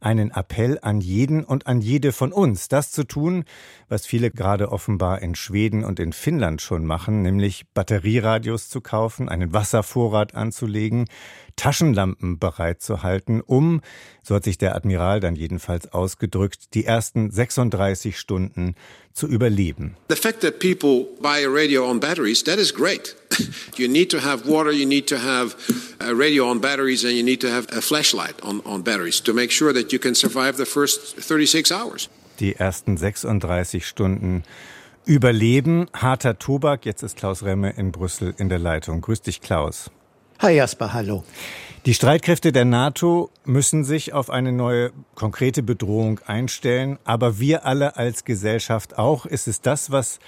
einen 0.00 0.32
Appell 0.32 0.78
an 0.82 1.00
jeden 1.00 1.44
und 1.44 1.68
an 1.68 1.80
jede 1.80 2.10
von 2.10 2.32
uns, 2.32 2.66
das 2.66 2.90
zu 2.90 3.04
tun, 3.04 3.44
was 3.88 4.06
viele 4.06 4.32
gerade 4.32 4.72
offenbar 4.72 5.22
in 5.22 5.36
Schweden 5.36 5.84
und 5.84 6.00
in 6.00 6.12
Finnland 6.12 6.60
schon 6.60 6.84
machen, 6.84 7.22
nämlich 7.22 7.64
Batterieradios 7.74 8.68
zu 8.68 8.80
kaufen, 8.80 9.28
einen 9.28 9.52
Wasservorrat 9.52 10.34
anzulegen, 10.34 11.06
Taschenlampen 11.54 12.38
bereitzuhalten, 12.38 13.40
um, 13.40 13.82
so 14.22 14.34
hat 14.34 14.44
sich 14.44 14.58
der 14.58 14.74
Admiral 14.74 15.20
dann 15.20 15.36
jedenfalls 15.36 15.92
ausgedrückt, 15.92 16.74
die 16.74 16.84
ersten 16.84 17.30
36 17.30 18.18
Stunden 18.18 18.74
zu 19.14 19.26
überleben. 19.26 19.96
The 20.08 20.16
fact 20.16 20.40
that 20.40 20.58
people 20.58 21.06
buy 21.20 21.44
a 21.44 21.48
radio 21.48 21.88
on 21.88 22.00
batteries, 22.00 22.42
that 22.44 22.58
is 22.58 22.72
great. 22.72 23.14
you 23.76 23.88
need 23.88 24.10
to 24.10 24.18
have 24.20 24.46
water, 24.46 24.72
you 24.72 24.86
need 24.86 25.06
to 25.08 25.16
have 25.16 25.56
a 26.00 26.14
radio 26.14 26.48
on 26.48 26.60
batteries, 26.60 27.04
and 27.04 27.14
you 27.14 27.22
need 27.22 27.40
to 27.40 27.48
have 27.48 27.66
a 27.76 27.80
flashlight 27.80 28.34
on, 28.42 28.60
on 28.64 28.82
batteries 28.82 29.20
to 29.20 29.32
make 29.32 29.50
sure 29.50 29.72
that 29.72 29.92
you 29.92 29.98
can 29.98 30.14
survive 30.14 30.56
the 30.56 30.66
first 30.66 31.20
36 31.20 31.70
hours. 31.70 32.08
Die 32.40 32.54
ersten 32.56 32.96
36 32.96 33.86
Stunden 33.86 34.42
überleben. 35.04 35.86
Harter 35.92 36.38
Tobak. 36.38 36.86
Jetzt 36.86 37.02
ist 37.02 37.16
Klaus 37.16 37.42
Remme 37.42 37.70
in 37.76 37.92
Brüssel 37.92 38.34
in 38.38 38.48
der 38.48 38.58
Leitung. 38.58 39.00
Grüß 39.00 39.22
dich, 39.22 39.40
Klaus. 39.40 39.90
Hi 40.42 40.56
Jasper, 40.56 40.92
hallo. 40.92 41.22
Die 41.86 41.94
Streitkräfte 41.94 42.50
der 42.50 42.64
NATO 42.64 43.30
müssen 43.44 43.84
sich 43.84 44.12
auf 44.12 44.28
eine 44.28 44.50
neue 44.50 44.90
konkrete 45.14 45.62
Bedrohung 45.62 46.18
einstellen, 46.26 46.98
aber 47.04 47.38
wir 47.38 47.64
alle 47.64 47.94
als 47.94 48.24
Gesellschaft 48.24 48.98
auch. 48.98 49.24
Ist 49.24 49.46
es 49.46 49.60
das, 49.60 49.92
was 49.92 50.18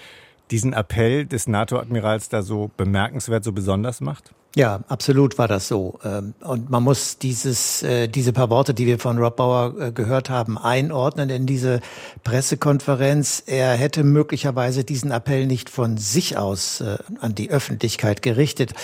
diesen 0.52 0.72
Appell 0.72 1.26
des 1.26 1.48
NATO-Admirals 1.48 2.28
da 2.28 2.42
so 2.42 2.70
bemerkenswert, 2.76 3.42
so 3.42 3.50
besonders 3.50 4.00
macht? 4.00 4.32
Ja, 4.56 4.84
absolut 4.86 5.36
war 5.36 5.48
das 5.48 5.66
so. 5.66 5.98
Ähm, 6.04 6.34
und 6.40 6.70
man 6.70 6.84
muss 6.84 7.18
dieses, 7.18 7.82
äh, 7.82 8.06
diese 8.06 8.32
paar 8.32 8.50
Worte, 8.50 8.72
die 8.72 8.86
wir 8.86 9.00
von 9.00 9.18
Rob 9.18 9.34
Bauer 9.34 9.74
äh, 9.80 9.90
gehört 9.90 10.30
haben, 10.30 10.58
einordnen 10.58 11.28
in 11.28 11.44
diese 11.44 11.80
Pressekonferenz. 12.22 13.42
Er 13.46 13.72
hätte 13.72 14.04
möglicherweise 14.04 14.84
diesen 14.84 15.10
Appell 15.10 15.46
nicht 15.46 15.70
von 15.70 15.96
sich 15.96 16.36
aus 16.36 16.80
äh, 16.80 16.98
an 17.20 17.34
die 17.34 17.50
Öffentlichkeit 17.50 18.22
gerichtet. 18.22 18.74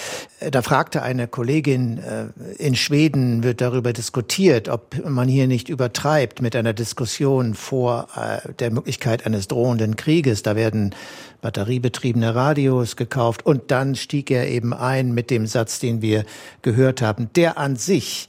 Da 0.51 0.63
fragte 0.63 1.03
eine 1.03 1.29
Kollegin, 1.29 2.01
in 2.57 2.75
Schweden 2.75 3.43
wird 3.43 3.61
darüber 3.61 3.93
diskutiert, 3.93 4.69
ob 4.69 5.07
man 5.07 5.29
hier 5.29 5.47
nicht 5.47 5.69
übertreibt 5.69 6.41
mit 6.41 6.57
einer 6.57 6.73
Diskussion 6.73 7.55
vor 7.55 8.09
der 8.59 8.71
Möglichkeit 8.71 9.27
eines 9.27 9.49
drohenden 9.49 9.97
Krieges. 9.97 10.43
Da 10.43 10.57
werden 10.57 10.95
batteriebetriebene 11.41 12.35
Radios 12.35 12.97
gekauft 12.97 13.45
und 13.45 13.71
dann 13.71 13.95
stieg 13.95 14.31
er 14.31 14.49
eben 14.49 14.73
ein 14.73 15.13
mit 15.13 15.31
dem 15.31 15.47
Satz, 15.47 15.60
den 15.69 16.03
wir 16.03 16.25
gehört 16.63 17.03
haben, 17.03 17.31
der 17.35 17.59
an 17.59 17.77
sich 17.77 18.29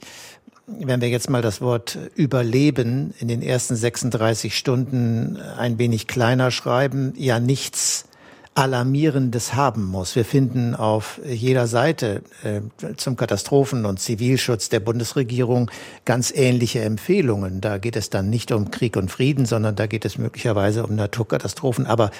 wenn 0.66 1.00
wir 1.00 1.08
jetzt 1.08 1.28
mal 1.28 1.42
das 1.42 1.60
Wort 1.60 1.98
Überleben 2.14 3.12
in 3.18 3.28
den 3.28 3.42
ersten 3.42 3.76
36 3.76 4.56
Stunden 4.56 5.36
ein 5.36 5.78
wenig 5.78 6.06
kleiner 6.06 6.50
schreiben, 6.50 7.12
ja 7.16 7.40
nichts 7.40 8.06
Alarmierendes 8.54 9.54
haben 9.54 9.84
muss. 9.84 10.14
Wir 10.14 10.26
finden 10.26 10.74
auf 10.74 11.18
jeder 11.24 11.66
Seite 11.66 12.22
äh, 12.42 12.60
zum 12.96 13.16
Katastrophen- 13.16 13.86
und 13.86 13.98
Zivilschutz 13.98 14.68
der 14.68 14.80
Bundesregierung 14.80 15.70
ganz 16.04 16.30
ähnliche 16.30 16.80
Empfehlungen. 16.80 17.62
Da 17.62 17.78
geht 17.78 17.96
es 17.96 18.10
dann 18.10 18.28
nicht 18.28 18.52
um 18.52 18.70
Krieg 18.70 18.96
und 18.96 19.10
Frieden, 19.10 19.46
sondern 19.46 19.74
da 19.74 19.86
geht 19.86 20.04
es 20.04 20.18
möglicherweise 20.18 20.84
um 20.84 20.94
Naturkatastrophen. 20.96 21.86
Aber 21.86 22.10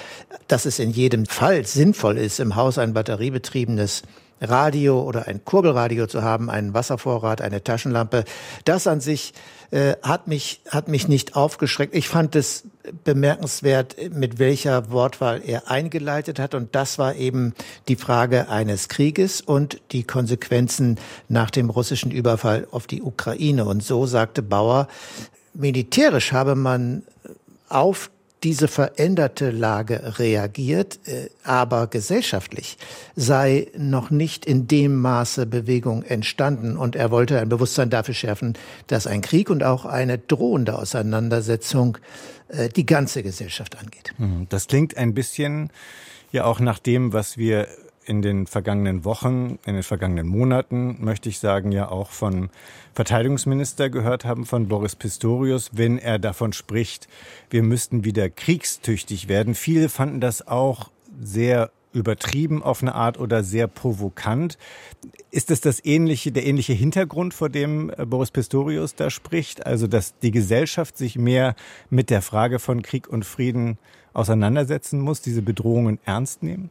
dass 0.47 0.65
es 0.65 0.79
in 0.79 0.89
jedem 0.89 1.27
Fall 1.27 1.67
sinnvoll 1.67 2.17
ist, 2.17 2.39
im 2.39 2.55
Haus 2.55 2.79
ein 2.79 2.93
batteriebetriebenes 2.93 4.01
Radio 4.43 5.01
oder 5.01 5.27
ein 5.27 5.43
Kurbelradio 5.45 6.07
zu 6.07 6.21
haben, 6.21 6.49
einen 6.49 6.73
Wasservorrat, 6.73 7.41
eine 7.41 7.63
Taschenlampe, 7.63 8.25
das 8.65 8.87
an 8.87 9.01
sich 9.01 9.33
äh, 9.71 9.95
hat 10.03 10.27
mich 10.27 10.61
hat 10.69 10.87
mich 10.87 11.07
nicht 11.07 11.35
aufgeschreckt. 11.35 11.95
Ich 11.95 12.07
fand 12.07 12.35
es 12.35 12.63
bemerkenswert, 13.03 13.95
mit 14.13 14.37
welcher 14.37 14.91
Wortwahl 14.91 15.41
er 15.43 15.71
eingeleitet 15.71 16.37
hat. 16.37 16.53
Und 16.53 16.75
das 16.75 16.99
war 16.99 17.15
eben 17.15 17.53
die 17.87 17.95
Frage 17.95 18.49
eines 18.49 18.87
Krieges 18.87 19.41
und 19.41 19.81
die 19.91 20.03
Konsequenzen 20.03 20.99
nach 21.27 21.49
dem 21.49 21.69
russischen 21.69 22.11
Überfall 22.11 22.67
auf 22.71 22.85
die 22.85 23.01
Ukraine. 23.01 23.65
Und 23.65 23.83
so 23.83 24.05
sagte 24.05 24.43
Bauer, 24.43 24.87
militärisch 25.53 26.33
habe 26.33 26.55
man 26.55 27.03
auf 27.69 28.11
diese 28.43 28.67
veränderte 28.67 29.51
Lage 29.51 30.19
reagiert, 30.19 30.99
äh, 31.05 31.29
aber 31.43 31.87
gesellschaftlich 31.87 32.77
sei 33.15 33.67
noch 33.77 34.09
nicht 34.09 34.45
in 34.45 34.67
dem 34.67 34.95
Maße 34.97 35.45
Bewegung 35.45 36.03
entstanden. 36.03 36.77
Und 36.77 36.95
er 36.95 37.11
wollte 37.11 37.39
ein 37.39 37.49
Bewusstsein 37.49 37.89
dafür 37.89 38.13
schärfen, 38.13 38.53
dass 38.87 39.07
ein 39.07 39.21
Krieg 39.21 39.49
und 39.49 39.63
auch 39.63 39.85
eine 39.85 40.17
drohende 40.17 40.77
Auseinandersetzung 40.77 41.97
äh, 42.49 42.69
die 42.69 42.85
ganze 42.85 43.23
Gesellschaft 43.23 43.77
angeht. 43.77 44.13
Mhm. 44.17 44.47
Das 44.49 44.67
klingt 44.67 44.97
ein 44.97 45.13
bisschen 45.13 45.69
ja 46.31 46.45
auch 46.45 46.59
nach 46.59 46.79
dem, 46.79 47.13
was 47.13 47.37
wir 47.37 47.67
in 48.05 48.21
den 48.21 48.47
vergangenen 48.47 49.05
Wochen, 49.05 49.59
in 49.65 49.73
den 49.73 49.83
vergangenen 49.83 50.27
Monaten, 50.27 50.97
möchte 51.03 51.29
ich 51.29 51.39
sagen, 51.39 51.71
ja 51.71 51.89
auch 51.89 52.11
von 52.11 52.49
Verteidigungsminister 52.93 53.89
gehört 53.89 54.25
haben, 54.25 54.45
von 54.45 54.67
Boris 54.67 54.95
Pistorius, 54.95 55.71
wenn 55.73 55.97
er 55.97 56.19
davon 56.19 56.53
spricht, 56.53 57.07
wir 57.49 57.63
müssten 57.63 58.03
wieder 58.03 58.29
kriegstüchtig 58.29 59.27
werden. 59.27 59.55
Viele 59.55 59.89
fanden 59.89 60.21
das 60.21 60.47
auch 60.47 60.89
sehr 61.21 61.71
übertrieben 61.93 62.63
auf 62.63 62.81
eine 62.81 62.95
Art 62.95 63.19
oder 63.19 63.43
sehr 63.43 63.67
provokant. 63.67 64.57
Ist 65.31 65.51
es 65.51 65.61
das 65.61 65.83
ähnliche, 65.85 66.31
der 66.31 66.45
ähnliche 66.45 66.73
Hintergrund, 66.73 67.33
vor 67.33 67.49
dem 67.49 67.91
äh, 67.95 68.05
Boris 68.05 68.31
Pistorius 68.31 68.95
da 68.95 69.09
spricht? 69.09 69.65
Also, 69.65 69.87
dass 69.87 70.17
die 70.19 70.31
Gesellschaft 70.31 70.97
sich 70.97 71.17
mehr 71.17 71.55
mit 71.89 72.09
der 72.09 72.21
Frage 72.21 72.59
von 72.59 72.81
Krieg 72.81 73.07
und 73.07 73.25
Frieden 73.25 73.77
auseinandersetzen 74.13 74.99
muss, 74.99 75.21
diese 75.21 75.41
Bedrohungen 75.41 75.99
ernst 76.05 76.43
nehmen? 76.43 76.69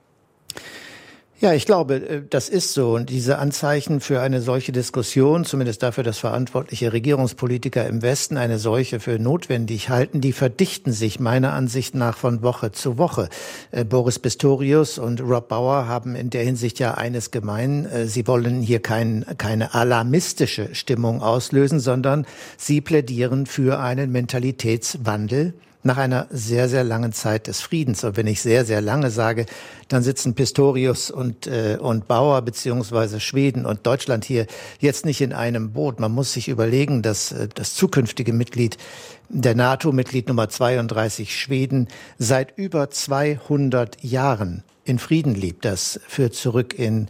Ja, 1.42 1.52
ich 1.54 1.66
glaube, 1.66 1.96
äh, 1.96 2.22
das 2.30 2.48
ist 2.48 2.72
so. 2.72 2.94
Und 2.94 3.10
diese 3.10 3.40
Anzeichen 3.40 3.98
für 3.98 4.20
eine 4.20 4.40
solche 4.40 4.70
Diskussion, 4.70 5.44
zumindest 5.44 5.82
dafür, 5.82 6.04
dass 6.04 6.18
verantwortliche 6.18 6.92
Regierungspolitiker 6.92 7.84
im 7.84 8.00
Westen 8.00 8.36
eine 8.36 8.60
solche 8.60 9.00
für 9.00 9.18
notwendig 9.18 9.88
halten, 9.88 10.20
die 10.20 10.32
verdichten 10.32 10.92
sich 10.92 11.18
meiner 11.18 11.52
Ansicht 11.52 11.96
nach 11.96 12.16
von 12.16 12.42
Woche 12.42 12.70
zu 12.70 12.96
Woche. 12.96 13.28
Äh, 13.72 13.84
Boris 13.84 14.20
Pistorius 14.20 14.98
und 14.98 15.20
Rob 15.20 15.48
Bauer 15.48 15.88
haben 15.88 16.14
in 16.14 16.30
der 16.30 16.44
Hinsicht 16.44 16.78
ja 16.78 16.94
eines 16.94 17.32
gemein. 17.32 17.86
Äh, 17.86 18.06
sie 18.06 18.28
wollen 18.28 18.60
hier 18.60 18.78
kein, 18.78 19.26
keine 19.36 19.74
alarmistische 19.74 20.76
Stimmung 20.76 21.22
auslösen, 21.22 21.80
sondern 21.80 22.24
sie 22.56 22.80
plädieren 22.80 23.46
für 23.46 23.80
einen 23.80 24.12
Mentalitätswandel 24.12 25.54
nach 25.82 25.96
einer 25.96 26.26
sehr, 26.30 26.68
sehr 26.68 26.84
langen 26.84 27.12
Zeit 27.12 27.46
des 27.46 27.60
Friedens. 27.60 28.04
Und 28.04 28.16
wenn 28.16 28.26
ich 28.26 28.40
sehr, 28.40 28.64
sehr 28.64 28.80
lange 28.80 29.10
sage, 29.10 29.46
dann 29.88 30.02
sitzen 30.02 30.34
Pistorius 30.34 31.10
und, 31.10 31.46
äh, 31.46 31.76
und 31.80 32.06
Bauer 32.08 32.42
beziehungsweise 32.42 33.20
Schweden 33.20 33.66
und 33.66 33.86
Deutschland 33.86 34.24
hier 34.24 34.46
jetzt 34.78 35.04
nicht 35.04 35.20
in 35.20 35.32
einem 35.32 35.72
Boot. 35.72 36.00
Man 36.00 36.12
muss 36.12 36.32
sich 36.32 36.48
überlegen, 36.48 37.02
dass 37.02 37.32
äh, 37.32 37.48
das 37.54 37.74
zukünftige 37.74 38.32
Mitglied 38.32 38.78
der 39.28 39.54
NATO, 39.54 39.92
Mitglied 39.92 40.28
Nummer 40.28 40.48
32 40.48 41.34
Schweden, 41.36 41.88
seit 42.18 42.56
über 42.56 42.90
200 42.90 44.02
Jahren 44.04 44.62
in 44.84 44.98
Frieden 44.98 45.34
lebt. 45.34 45.64
Das 45.64 46.00
führt 46.06 46.34
zurück 46.34 46.78
in 46.78 47.08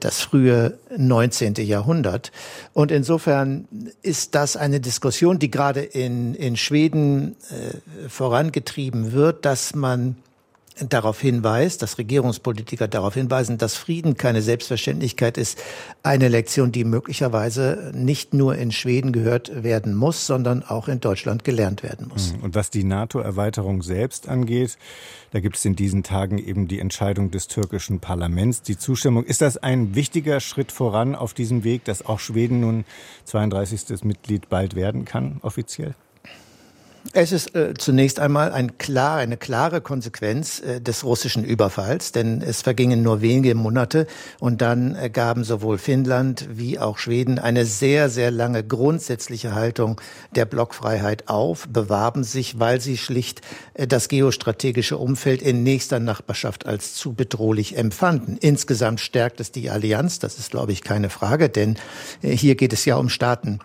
das 0.00 0.20
frühe 0.20 0.78
19. 0.96 1.54
Jahrhundert. 1.54 2.32
Und 2.72 2.90
insofern 2.90 3.68
ist 4.02 4.34
das 4.34 4.56
eine 4.56 4.80
Diskussion, 4.80 5.38
die 5.38 5.50
gerade 5.50 5.80
in, 5.80 6.34
in 6.34 6.56
Schweden 6.56 7.36
äh, 7.50 8.08
vorangetrieben 8.08 9.12
wird, 9.12 9.44
dass 9.44 9.74
man 9.74 10.16
darauf 10.80 11.20
hinweist, 11.20 11.82
dass 11.82 11.98
Regierungspolitiker 11.98 12.88
darauf 12.88 13.14
hinweisen, 13.14 13.58
dass 13.58 13.76
Frieden 13.76 14.16
keine 14.16 14.42
Selbstverständlichkeit 14.42 15.38
ist, 15.38 15.58
eine 16.02 16.28
Lektion, 16.28 16.72
die 16.72 16.84
möglicherweise 16.84 17.92
nicht 17.94 18.34
nur 18.34 18.56
in 18.56 18.72
Schweden 18.72 19.12
gehört 19.12 19.62
werden 19.62 19.94
muss, 19.94 20.26
sondern 20.26 20.62
auch 20.62 20.88
in 20.88 21.00
Deutschland 21.00 21.44
gelernt 21.44 21.82
werden 21.82 22.08
muss. 22.08 22.34
Und 22.40 22.54
was 22.54 22.70
die 22.70 22.84
NATO-Erweiterung 22.84 23.82
selbst 23.82 24.28
angeht, 24.28 24.78
da 25.30 25.40
gibt 25.40 25.56
es 25.56 25.64
in 25.64 25.76
diesen 25.76 26.02
Tagen 26.02 26.38
eben 26.38 26.68
die 26.68 26.78
Entscheidung 26.78 27.30
des 27.30 27.48
türkischen 27.48 28.00
Parlaments, 28.00 28.62
die 28.62 28.76
Zustimmung. 28.76 29.24
Ist 29.24 29.40
das 29.40 29.56
ein 29.56 29.94
wichtiger 29.94 30.40
Schritt 30.40 30.72
voran 30.72 31.14
auf 31.14 31.34
diesem 31.34 31.64
Weg, 31.64 31.84
dass 31.84 32.04
auch 32.04 32.18
Schweden 32.18 32.60
nun 32.60 32.84
32. 33.24 34.04
Mitglied 34.04 34.48
bald 34.48 34.74
werden 34.74 35.04
kann, 35.04 35.38
offiziell? 35.42 35.94
Es 37.14 37.32
ist 37.32 37.54
äh, 37.54 37.74
zunächst 37.74 38.20
einmal 38.20 38.52
ein 38.52 38.78
klar, 38.78 39.16
eine 39.16 39.36
klare 39.36 39.80
Konsequenz 39.80 40.60
äh, 40.60 40.80
des 40.80 41.04
russischen 41.04 41.44
Überfalls, 41.44 42.12
denn 42.12 42.40
es 42.40 42.62
vergingen 42.62 43.02
nur 43.02 43.20
wenige 43.20 43.54
Monate 43.54 44.06
und 44.38 44.62
dann 44.62 44.94
äh, 44.94 45.10
gaben 45.10 45.42
sowohl 45.42 45.78
Finnland 45.78 46.48
wie 46.52 46.78
auch 46.78 46.98
Schweden 46.98 47.38
eine 47.38 47.66
sehr, 47.66 48.08
sehr 48.08 48.30
lange 48.30 48.62
grundsätzliche 48.62 49.54
Haltung 49.54 50.00
der 50.36 50.44
Blockfreiheit 50.44 51.28
auf, 51.28 51.66
bewarben 51.68 52.22
sich, 52.22 52.60
weil 52.60 52.80
sie 52.80 52.96
schlicht 52.96 53.42
äh, 53.74 53.86
das 53.86 54.08
geostrategische 54.08 54.96
Umfeld 54.96 55.42
in 55.42 55.64
nächster 55.64 55.98
Nachbarschaft 55.98 56.66
als 56.66 56.94
zu 56.94 57.14
bedrohlich 57.14 57.76
empfanden. 57.76 58.38
Insgesamt 58.38 59.00
stärkt 59.00 59.40
es 59.40 59.50
die 59.50 59.70
Allianz, 59.70 60.20
das 60.20 60.38
ist, 60.38 60.52
glaube 60.52 60.72
ich, 60.72 60.82
keine 60.82 61.10
Frage, 61.10 61.48
denn 61.48 61.76
äh, 62.22 62.30
hier 62.30 62.54
geht 62.54 62.72
es 62.72 62.84
ja 62.84 62.96
um 62.96 63.08
Staaten, 63.08 63.58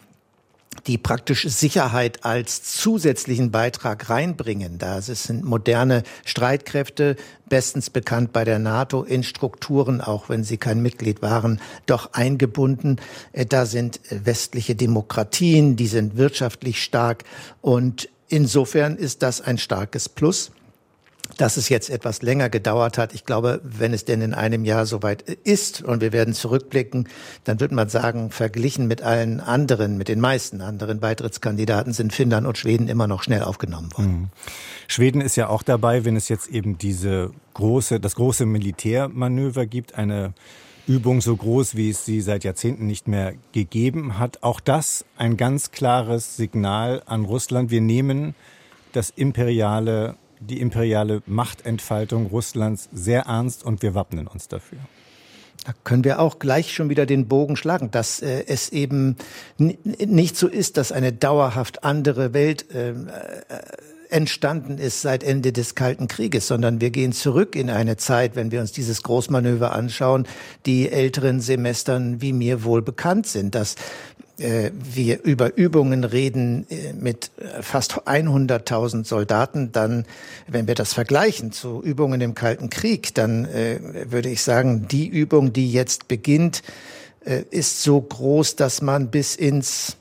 die 0.87 0.97
praktisch 0.97 1.47
Sicherheit 1.47 2.23
als 2.23 2.63
zusätzlichen 2.63 3.51
Beitrag 3.51 4.09
reinbringen. 4.09 4.77
Da 4.77 5.01
sind 5.01 5.43
moderne 5.43 6.03
Streitkräfte, 6.25 7.15
bestens 7.49 7.89
bekannt 7.89 8.33
bei 8.33 8.43
der 8.43 8.59
NATO, 8.59 9.03
in 9.03 9.23
Strukturen, 9.23 10.01
auch 10.01 10.29
wenn 10.29 10.43
sie 10.43 10.57
kein 10.57 10.81
Mitglied 10.81 11.21
waren, 11.21 11.61
doch 11.85 12.13
eingebunden. 12.13 12.97
Äh, 13.33 13.45
da 13.45 13.65
sind 13.65 13.99
westliche 14.09 14.75
Demokratien, 14.75 15.75
die 15.75 15.87
sind 15.87 16.17
wirtschaftlich 16.17 16.81
stark 16.81 17.23
und 17.61 18.09
insofern 18.29 18.95
ist 18.95 19.23
das 19.23 19.41
ein 19.41 19.57
starkes 19.57 20.09
Plus 20.09 20.51
dass 21.35 21.57
es 21.57 21.69
jetzt 21.69 21.89
etwas 21.89 22.21
länger 22.21 22.49
gedauert 22.49 22.97
hat. 22.97 23.13
Ich 23.13 23.25
glaube, 23.25 23.61
wenn 23.63 23.93
es 23.93 24.05
denn 24.05 24.21
in 24.21 24.33
einem 24.33 24.65
Jahr 24.65 24.85
soweit 24.85 25.21
ist 25.21 25.81
und 25.81 26.01
wir 26.01 26.13
werden 26.13 26.33
zurückblicken, 26.33 27.07
dann 27.43 27.59
wird 27.59 27.71
man 27.71 27.89
sagen, 27.89 28.31
verglichen 28.31 28.87
mit 28.87 29.01
allen 29.01 29.39
anderen, 29.39 29.97
mit 29.97 30.07
den 30.07 30.19
meisten 30.19 30.61
anderen 30.61 30.99
Beitrittskandidaten 30.99 31.93
sind 31.93 32.13
Finnland 32.13 32.47
und 32.47 32.57
Schweden 32.57 32.87
immer 32.87 33.07
noch 33.07 33.23
schnell 33.23 33.43
aufgenommen 33.43 33.91
worden. 33.97 34.11
Mhm. 34.11 34.29
Schweden 34.87 35.21
ist 35.21 35.35
ja 35.35 35.49
auch 35.49 35.63
dabei, 35.63 36.05
wenn 36.05 36.15
es 36.15 36.29
jetzt 36.29 36.47
eben 36.47 36.77
diese 36.77 37.31
große, 37.53 37.99
das 37.99 38.15
große 38.15 38.45
Militärmanöver 38.45 39.65
gibt, 39.65 39.95
eine 39.95 40.33
Übung 40.87 41.19
so 41.19 41.35
groß, 41.35 41.75
wie 41.75 41.89
es 41.89 42.05
sie 42.05 42.21
seit 42.21 42.45
Jahrzehnten 42.45 42.87
nicht 42.87 43.09
mehr 43.09 43.33
gegeben 43.51 44.19
hat. 44.19 44.41
Auch 44.41 44.61
das 44.61 45.03
ein 45.17 45.35
ganz 45.35 45.71
klares 45.71 46.37
Signal 46.37 47.03
an 47.05 47.25
Russland. 47.25 47.71
Wir 47.71 47.81
nehmen 47.81 48.35
das 48.93 49.09
imperiale 49.09 50.15
die 50.39 50.59
imperiale 50.59 51.21
Machtentfaltung 51.25 52.27
Russlands 52.27 52.89
sehr 52.93 53.23
ernst 53.23 53.63
und 53.63 53.81
wir 53.81 53.95
wappnen 53.95 54.27
uns 54.27 54.47
dafür. 54.47 54.79
Da 55.65 55.73
können 55.83 56.05
wir 56.05 56.19
auch 56.19 56.39
gleich 56.39 56.73
schon 56.73 56.89
wieder 56.89 57.05
den 57.05 57.27
Bogen 57.27 57.57
schlagen, 57.57 57.91
dass 57.91 58.21
äh, 58.21 58.45
es 58.47 58.69
eben 58.69 59.17
nicht 59.57 60.37
so 60.37 60.47
ist, 60.47 60.77
dass 60.77 60.93
eine 60.93 61.11
dauerhaft 61.11 61.83
andere 61.83 62.33
Welt 62.33 62.71
äh, 62.71 62.91
äh, 62.91 62.93
entstanden 64.09 64.77
ist 64.77 65.01
seit 65.01 65.23
Ende 65.23 65.51
des 65.51 65.75
Kalten 65.75 66.07
Krieges, 66.07 66.47
sondern 66.47 66.79
wir 66.79 66.91
gehen 66.91 67.11
zurück 67.11 67.55
in 67.55 67.69
eine 67.69 67.97
Zeit, 67.97 68.35
wenn 68.35 68.51
wir 68.51 68.61
uns 68.61 68.71
dieses 68.71 69.03
Großmanöver 69.03 69.73
anschauen, 69.73 70.25
die 70.65 70.89
älteren 70.89 71.41
Semestern 71.41 72.21
wie 72.21 72.31
mir 72.31 72.63
wohl 72.63 72.81
bekannt 72.81 73.27
sind, 73.27 73.53
dass 73.53 73.75
wir 74.37 75.23
über 75.23 75.57
Übungen 75.57 76.03
reden 76.03 76.67
äh, 76.69 76.93
mit 76.93 77.31
äh, 77.37 77.61
fast 77.63 78.07
100.000 78.07 79.05
Soldaten, 79.05 79.71
dann, 79.71 80.05
wenn 80.47 80.67
wir 80.67 80.75
das 80.75 80.93
vergleichen 80.93 81.51
zu 81.51 81.81
Übungen 81.81 82.21
im 82.21 82.35
Kalten 82.35 82.69
Krieg, 82.69 83.15
dann 83.15 83.45
äh, 83.45 83.79
würde 84.09 84.29
ich 84.29 84.43
sagen, 84.43 84.87
die 84.87 85.07
Übung, 85.07 85.53
die 85.53 85.71
jetzt 85.71 86.07
beginnt, 86.07 86.61
äh, 87.25 87.43
ist 87.49 87.81
so 87.81 87.99
groß, 87.99 88.55
dass 88.55 88.81
man 88.81 89.09
bis 89.09 89.35
ins 89.35 89.97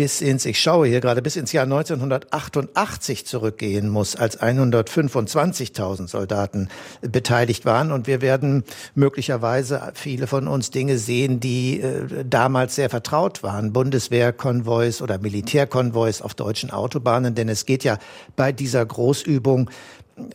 bis 0.00 0.22
ins, 0.22 0.46
ich 0.46 0.58
schaue 0.58 0.86
hier 0.86 1.02
gerade, 1.02 1.20
bis 1.20 1.36
ins 1.36 1.52
Jahr 1.52 1.64
1988 1.64 3.26
zurückgehen 3.26 3.90
muss, 3.90 4.16
als 4.16 4.40
125.000 4.40 6.08
Soldaten 6.08 6.70
beteiligt 7.02 7.66
waren. 7.66 7.92
Und 7.92 8.06
wir 8.06 8.22
werden 8.22 8.64
möglicherweise 8.94 9.92
viele 9.92 10.26
von 10.26 10.48
uns 10.48 10.70
Dinge 10.70 10.96
sehen, 10.96 11.38
die 11.38 11.82
äh, 11.82 12.24
damals 12.24 12.76
sehr 12.76 12.88
vertraut 12.88 13.42
waren. 13.42 13.74
Bundeswehrkonvois 13.74 15.02
oder 15.02 15.18
Militärkonvois 15.18 16.22
auf 16.22 16.32
deutschen 16.32 16.70
Autobahnen. 16.70 17.34
Denn 17.34 17.50
es 17.50 17.66
geht 17.66 17.84
ja 17.84 17.98
bei 18.36 18.52
dieser 18.52 18.86
Großübung 18.86 19.68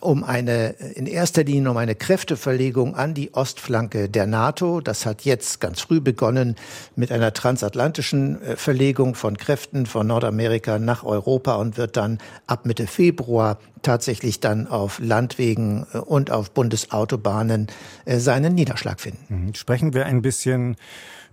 um 0.01 0.23
eine, 0.23 0.69
in 0.95 1.07
erster 1.07 1.43
Linie 1.43 1.71
um 1.71 1.77
eine 1.77 1.95
Kräfteverlegung 1.95 2.95
an 2.95 3.13
die 3.13 3.33
Ostflanke 3.33 4.09
der 4.09 4.27
NATO. 4.27 4.81
Das 4.81 5.05
hat 5.05 5.23
jetzt 5.23 5.59
ganz 5.59 5.81
früh 5.81 5.99
begonnen 5.99 6.55
mit 6.95 7.11
einer 7.11 7.33
transatlantischen 7.33 8.41
äh, 8.41 8.55
Verlegung 8.55 9.15
von 9.15 9.37
Kräften 9.37 9.85
von 9.85 10.07
Nordamerika 10.07 10.79
nach 10.79 11.03
Europa 11.03 11.55
und 11.55 11.77
wird 11.77 11.97
dann 11.97 12.19
ab 12.47 12.65
Mitte 12.65 12.87
Februar 12.87 13.59
tatsächlich 13.81 14.39
dann 14.39 14.67
auf 14.67 14.99
Landwegen 14.99 15.85
äh, 15.93 15.97
und 15.99 16.31
auf 16.31 16.51
Bundesautobahnen 16.51 17.67
äh, 18.05 18.19
seinen 18.19 18.55
Niederschlag 18.55 18.99
finden. 18.99 19.47
Mhm. 19.47 19.53
Sprechen 19.53 19.93
wir 19.93 20.05
ein 20.05 20.21
bisschen 20.21 20.75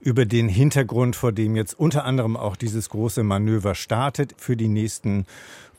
über 0.00 0.26
den 0.26 0.48
Hintergrund, 0.48 1.16
vor 1.16 1.32
dem 1.32 1.54
jetzt 1.56 1.78
unter 1.78 2.04
anderem 2.04 2.36
auch 2.36 2.56
dieses 2.56 2.90
große 2.90 3.22
Manöver 3.22 3.74
startet 3.74 4.34
für 4.36 4.56
die 4.56 4.68
nächsten 4.68 5.26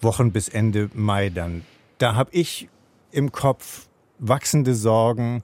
Wochen 0.02 0.32
bis 0.32 0.48
Ende 0.48 0.90
Mai 0.94 1.30
dann 1.30 1.64
da 2.04 2.16
habe 2.16 2.32
ich 2.34 2.68
im 3.12 3.32
Kopf 3.32 3.88
wachsende 4.20 4.76
Sorgen, 4.76 5.42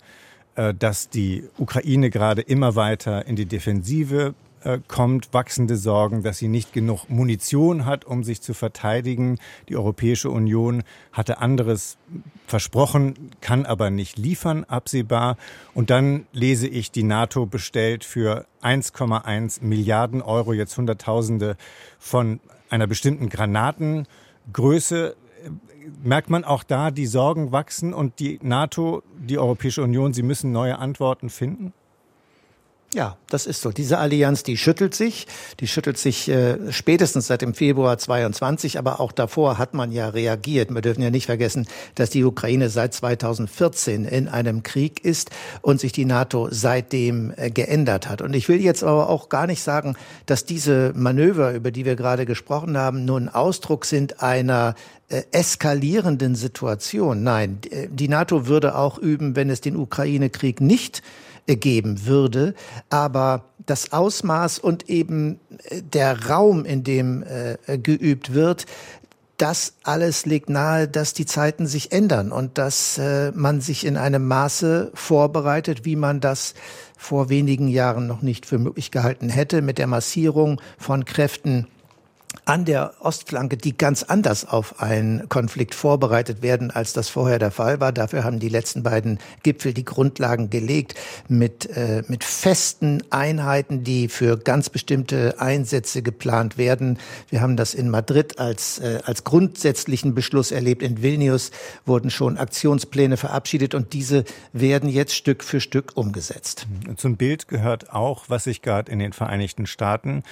äh, 0.55 0.73
dass 0.73 1.09
die 1.09 1.45
Ukraine 1.57 2.09
gerade 2.09 2.41
immer 2.41 2.75
weiter 2.75 3.25
in 3.27 3.37
die 3.37 3.45
Defensive 3.45 4.33
äh, 4.65 4.79
kommt, 4.89 5.33
wachsende 5.33 5.77
Sorgen, 5.77 6.21
dass 6.21 6.37
sie 6.37 6.49
nicht 6.49 6.73
genug 6.73 7.09
Munition 7.09 7.85
hat, 7.85 8.03
um 8.03 8.25
sich 8.25 8.41
zu 8.41 8.53
verteidigen. 8.53 9.39
Die 9.69 9.77
Europäische 9.77 10.29
Union 10.29 10.83
hatte 11.13 11.37
anderes 11.37 11.97
versprochen, 12.45 13.31
kann 13.39 13.65
aber 13.65 13.89
nicht 13.89 14.17
liefern, 14.17 14.65
absehbar. 14.65 15.37
Und 15.73 15.89
dann 15.89 16.25
lese 16.33 16.67
ich, 16.67 16.91
die 16.91 17.03
NATO 17.03 17.45
bestellt 17.45 18.03
für 18.03 18.45
1,1 18.61 19.63
Milliarden 19.63 20.21
Euro 20.21 20.51
jetzt 20.51 20.77
Hunderttausende 20.77 21.55
von 21.99 22.41
einer 22.69 22.85
bestimmten 22.85 23.29
Granatengröße 23.29 25.15
merkt 26.03 26.29
man 26.29 26.43
auch 26.43 26.63
da, 26.63 26.91
die 26.91 27.07
Sorgen 27.07 27.51
wachsen 27.51 27.93
und 27.93 28.19
die 28.19 28.39
NATO, 28.41 29.03
die 29.19 29.37
Europäische 29.37 29.83
Union, 29.83 30.13
sie 30.13 30.23
müssen 30.23 30.51
neue 30.51 30.77
Antworten 30.77 31.29
finden? 31.29 31.73
Ja, 32.95 33.17
das 33.29 33.45
ist 33.45 33.61
so. 33.61 33.71
Diese 33.71 33.99
Allianz, 33.99 34.41
die 34.41 34.57
schüttelt 34.57 34.95
sich, 34.95 35.27
die 35.59 35.67
schüttelt 35.67 35.99
sich 35.99 36.27
äh, 36.27 36.71
spätestens 36.71 37.27
seit 37.27 37.43
dem 37.43 37.53
Februar 37.53 37.99
22, 37.99 38.79
aber 38.79 38.99
auch 38.99 39.11
davor 39.11 39.59
hat 39.59 39.75
man 39.75 39.91
ja 39.91 40.09
reagiert. 40.09 40.73
Wir 40.73 40.81
dürfen 40.81 41.03
ja 41.03 41.11
nicht 41.11 41.27
vergessen, 41.27 41.67
dass 41.93 42.09
die 42.09 42.23
Ukraine 42.23 42.69
seit 42.69 42.95
2014 42.95 44.05
in 44.05 44.27
einem 44.27 44.63
Krieg 44.63 45.05
ist 45.05 45.29
und 45.61 45.79
sich 45.79 45.91
die 45.91 46.05
NATO 46.05 46.47
seitdem 46.49 47.31
äh, 47.37 47.51
geändert 47.51 48.09
hat. 48.09 48.23
Und 48.23 48.35
ich 48.35 48.49
will 48.49 48.59
jetzt 48.59 48.83
aber 48.83 49.07
auch 49.07 49.29
gar 49.29 49.45
nicht 49.45 49.61
sagen, 49.61 49.95
dass 50.25 50.45
diese 50.45 50.91
Manöver, 50.95 51.53
über 51.53 51.69
die 51.69 51.85
wir 51.85 51.95
gerade 51.95 52.25
gesprochen 52.25 52.75
haben, 52.75 53.05
nur 53.05 53.19
ein 53.19 53.29
Ausdruck 53.29 53.85
sind 53.85 54.23
einer 54.23 54.73
äh, 55.09 55.23
eskalierenden 55.31 56.35
Situation. 56.35 57.23
Nein, 57.23 57.59
äh, 57.69 57.87
die 57.89 58.07
NATO 58.07 58.47
würde 58.47 58.75
auch 58.75 58.97
üben, 58.97 59.35
wenn 59.35 59.49
es 59.49 59.61
den 59.61 59.75
Ukraine-Krieg 59.75 60.61
nicht 60.61 61.01
geben 61.47 62.05
würde. 62.05 62.53
Aber 62.89 63.45
das 63.65 63.91
Ausmaß 63.91 64.59
und 64.59 64.89
eben 64.89 65.39
äh, 65.63 65.81
der 65.81 66.27
Raum, 66.27 66.65
in 66.65 66.83
dem 66.83 67.23
äh, 67.23 67.77
geübt 67.77 68.33
wird, 68.33 68.65
das 69.37 69.73
alles 69.83 70.25
legt 70.25 70.49
nahe, 70.49 70.87
dass 70.87 71.13
die 71.13 71.25
Zeiten 71.25 71.65
sich 71.65 71.93
ändern 71.93 72.31
und 72.31 72.57
dass 72.57 72.97
äh, 72.97 73.31
man 73.33 73.61
sich 73.61 73.85
in 73.85 73.95
einem 73.95 74.27
Maße 74.27 74.91
vorbereitet, 74.93 75.85
wie 75.85 75.95
man 75.95 76.19
das 76.19 76.55
vor 76.97 77.29
wenigen 77.29 77.69
Jahren 77.69 78.05
noch 78.05 78.21
nicht 78.21 78.45
für 78.45 78.59
möglich 78.59 78.91
gehalten 78.91 79.29
hätte, 79.29 79.61
mit 79.61 79.77
der 79.77 79.87
Massierung 79.87 80.61
von 80.77 81.05
Kräften 81.05 81.67
an 82.45 82.65
der 82.65 82.93
Ostflanke, 82.99 83.57
die 83.57 83.77
ganz 83.77 84.03
anders 84.03 84.45
auf 84.45 84.81
einen 84.81 85.29
Konflikt 85.29 85.75
vorbereitet 85.75 86.41
werden, 86.41 86.71
als 86.71 86.93
das 86.93 87.09
vorher 87.09 87.37
der 87.37 87.51
Fall 87.51 87.79
war. 87.79 87.91
Dafür 87.91 88.23
haben 88.23 88.39
die 88.39 88.49
letzten 88.49 88.81
beiden 88.81 89.19
Gipfel 89.43 89.73
die 89.73 89.85
Grundlagen 89.85 90.49
gelegt 90.49 90.95
mit, 91.27 91.69
äh, 91.75 92.03
mit 92.07 92.23
festen 92.23 93.03
Einheiten, 93.11 93.83
die 93.83 94.07
für 94.07 94.37
ganz 94.37 94.69
bestimmte 94.69 95.39
Einsätze 95.39 96.01
geplant 96.01 96.57
werden. 96.57 96.97
Wir 97.29 97.41
haben 97.41 97.55
das 97.55 97.73
in 97.73 97.89
Madrid 97.89 98.39
als, 98.39 98.79
äh, 98.79 98.99
als 99.03 99.23
grundsätzlichen 99.23 100.15
Beschluss 100.15 100.51
erlebt. 100.51 100.81
In 100.81 101.03
Vilnius 101.03 101.51
wurden 101.85 102.09
schon 102.09 102.37
Aktionspläne 102.37 103.17
verabschiedet 103.17 103.75
und 103.75 103.93
diese 103.93 104.23
werden 104.53 104.89
jetzt 104.89 105.15
Stück 105.15 105.43
für 105.43 105.61
Stück 105.61 105.91
umgesetzt. 105.95 106.65
Zum 106.97 107.17
Bild 107.17 107.47
gehört 107.47 107.91
auch, 107.93 108.25
was 108.27 108.45
sich 108.45 108.61
gerade 108.61 108.91
in 108.91 108.99
den 108.99 109.13
Vereinigten 109.13 109.67
Staaten 109.67 110.23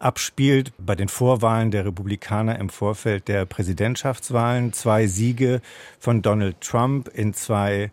abspielt 0.00 0.72
bei 0.78 0.96
den 0.96 1.08
Vorwahlen 1.08 1.70
der 1.70 1.84
Republikaner 1.84 2.58
im 2.58 2.70
Vorfeld 2.70 3.28
der 3.28 3.44
Präsidentschaftswahlen. 3.44 4.72
Zwei 4.72 5.06
Siege 5.06 5.60
von 6.00 6.22
Donald 6.22 6.60
Trump 6.60 7.08
in 7.08 7.34
zwei 7.34 7.92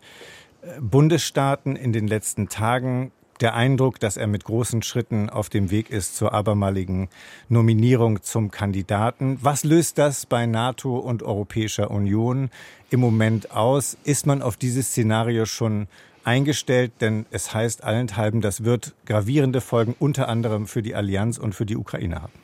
äh, 0.62 0.80
Bundesstaaten 0.80 1.76
in 1.76 1.92
den 1.92 2.08
letzten 2.08 2.48
Tagen. 2.48 3.12
Der 3.40 3.54
Eindruck, 3.54 4.00
dass 4.00 4.16
er 4.16 4.26
mit 4.26 4.42
großen 4.42 4.82
Schritten 4.82 5.30
auf 5.30 5.48
dem 5.48 5.70
Weg 5.70 5.90
ist 5.90 6.16
zur 6.16 6.32
abermaligen 6.32 7.08
Nominierung 7.48 8.22
zum 8.22 8.50
Kandidaten. 8.50 9.38
Was 9.42 9.62
löst 9.62 9.98
das 9.98 10.26
bei 10.26 10.46
NATO 10.46 10.98
und 10.98 11.22
Europäischer 11.22 11.92
Union 11.92 12.50
im 12.90 12.98
Moment 12.98 13.52
aus? 13.52 13.96
Ist 14.02 14.26
man 14.26 14.42
auf 14.42 14.56
dieses 14.56 14.88
Szenario 14.88 15.46
schon 15.46 15.86
eingestellt, 16.28 16.92
denn 17.00 17.24
es 17.30 17.54
heißt 17.54 17.82
allenthalben, 17.82 18.42
das 18.42 18.62
wird 18.62 18.92
gravierende 19.06 19.62
Folgen 19.62 19.94
unter 19.98 20.28
anderem 20.28 20.66
für 20.66 20.82
die 20.82 20.94
Allianz 20.94 21.38
und 21.38 21.54
für 21.54 21.64
die 21.64 21.76
Ukraine 21.76 22.20
haben. 22.20 22.34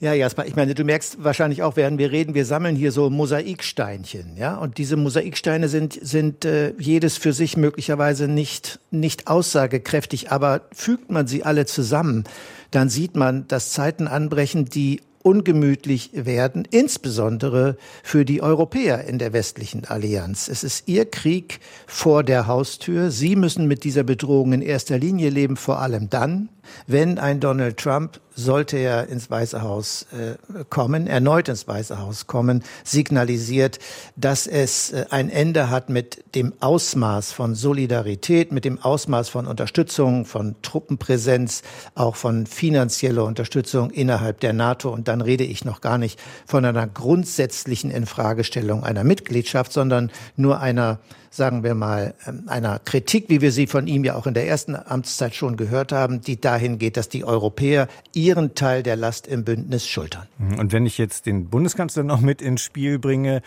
Ja, 0.00 0.12
Jasper, 0.12 0.44
ich 0.46 0.56
meine, 0.56 0.74
du 0.74 0.82
merkst 0.82 1.22
wahrscheinlich 1.22 1.62
auch, 1.62 1.76
während 1.76 1.96
wir 1.96 2.10
reden, 2.10 2.34
wir 2.34 2.44
sammeln 2.44 2.74
hier 2.74 2.90
so 2.90 3.08
Mosaiksteinchen, 3.08 4.36
ja, 4.36 4.56
und 4.56 4.78
diese 4.78 4.96
Mosaiksteine 4.96 5.68
sind 5.68 5.96
sind 6.02 6.44
äh, 6.44 6.74
jedes 6.76 7.18
für 7.18 7.32
sich 7.32 7.56
möglicherweise 7.56 8.26
nicht 8.26 8.80
nicht 8.90 9.28
aussagekräftig, 9.28 10.32
aber 10.32 10.62
fügt 10.72 11.12
man 11.12 11.28
sie 11.28 11.44
alle 11.44 11.66
zusammen, 11.66 12.24
dann 12.72 12.88
sieht 12.88 13.14
man, 13.14 13.46
dass 13.46 13.70
Zeiten 13.70 14.08
anbrechen, 14.08 14.64
die 14.64 15.02
ungemütlich 15.22 16.10
werden, 16.12 16.66
insbesondere 16.70 17.76
für 18.02 18.24
die 18.24 18.42
Europäer 18.42 19.04
in 19.04 19.18
der 19.18 19.32
westlichen 19.32 19.84
Allianz. 19.84 20.48
Es 20.48 20.64
ist 20.64 20.88
ihr 20.88 21.04
Krieg 21.04 21.60
vor 21.86 22.22
der 22.22 22.46
Haustür. 22.46 23.10
Sie 23.10 23.36
müssen 23.36 23.66
mit 23.66 23.84
dieser 23.84 24.02
Bedrohung 24.02 24.52
in 24.52 24.62
erster 24.62 24.98
Linie 24.98 25.30
leben, 25.30 25.56
vor 25.56 25.80
allem 25.80 26.10
dann, 26.10 26.48
wenn 26.86 27.18
ein 27.18 27.40
Donald 27.40 27.76
Trump, 27.76 28.20
sollte 28.34 28.76
er 28.76 29.08
ins 29.08 29.30
Weiße 29.30 29.62
Haus 29.62 30.06
äh, 30.12 30.64
kommen, 30.70 31.06
erneut 31.06 31.48
ins 31.48 31.66
Weiße 31.66 31.98
Haus 31.98 32.26
kommen, 32.26 32.62
signalisiert, 32.84 33.78
dass 34.16 34.46
es 34.46 34.92
äh, 34.92 35.06
ein 35.10 35.30
Ende 35.30 35.70
hat 35.70 35.90
mit 35.90 36.24
dem 36.34 36.52
Ausmaß 36.60 37.32
von 37.32 37.54
Solidarität, 37.54 38.52
mit 38.52 38.64
dem 38.64 38.80
Ausmaß 38.80 39.28
von 39.28 39.46
Unterstützung, 39.46 40.24
von 40.24 40.56
Truppenpräsenz, 40.62 41.62
auch 41.94 42.16
von 42.16 42.46
finanzieller 42.46 43.24
Unterstützung 43.24 43.90
innerhalb 43.90 44.40
der 44.40 44.52
NATO. 44.52 44.90
Und 44.90 45.08
dann 45.08 45.20
rede 45.20 45.44
ich 45.44 45.64
noch 45.64 45.80
gar 45.80 45.98
nicht 45.98 46.20
von 46.46 46.64
einer 46.64 46.86
grundsätzlichen 46.86 47.90
Infragestellung 47.90 48.84
einer 48.84 49.04
Mitgliedschaft, 49.04 49.72
sondern 49.72 50.10
nur 50.36 50.60
einer 50.60 50.98
sagen 51.32 51.64
wir 51.64 51.74
mal, 51.74 52.14
ähm, 52.26 52.44
einer 52.46 52.78
Kritik, 52.78 53.28
wie 53.28 53.40
wir 53.40 53.52
sie 53.52 53.66
von 53.66 53.86
ihm 53.86 54.04
ja 54.04 54.14
auch 54.14 54.26
in 54.26 54.34
der 54.34 54.46
ersten 54.46 54.76
Amtszeit 54.76 55.34
schon 55.34 55.56
gehört 55.56 55.90
haben, 55.90 56.20
die 56.20 56.40
dahin 56.40 56.78
geht, 56.78 56.96
dass 56.96 57.08
die 57.08 57.24
Europäer 57.24 57.88
ihren 58.22 58.54
Teil 58.54 58.84
der 58.84 58.94
Last 58.94 59.26
im 59.26 59.44
Bündnis 59.44 59.86
schultern. 59.86 60.28
Mhm. 60.38 60.58
Und 60.60 60.72
wenn 60.72 60.86
ich 60.86 60.96
jetzt 60.96 61.26
den 61.26 61.48
Bundeskanzler 61.50 62.04
noch 62.04 62.20
mit 62.20 62.40
ins 62.40 62.62
Spiel 62.62 63.00
bringe, 63.00 63.42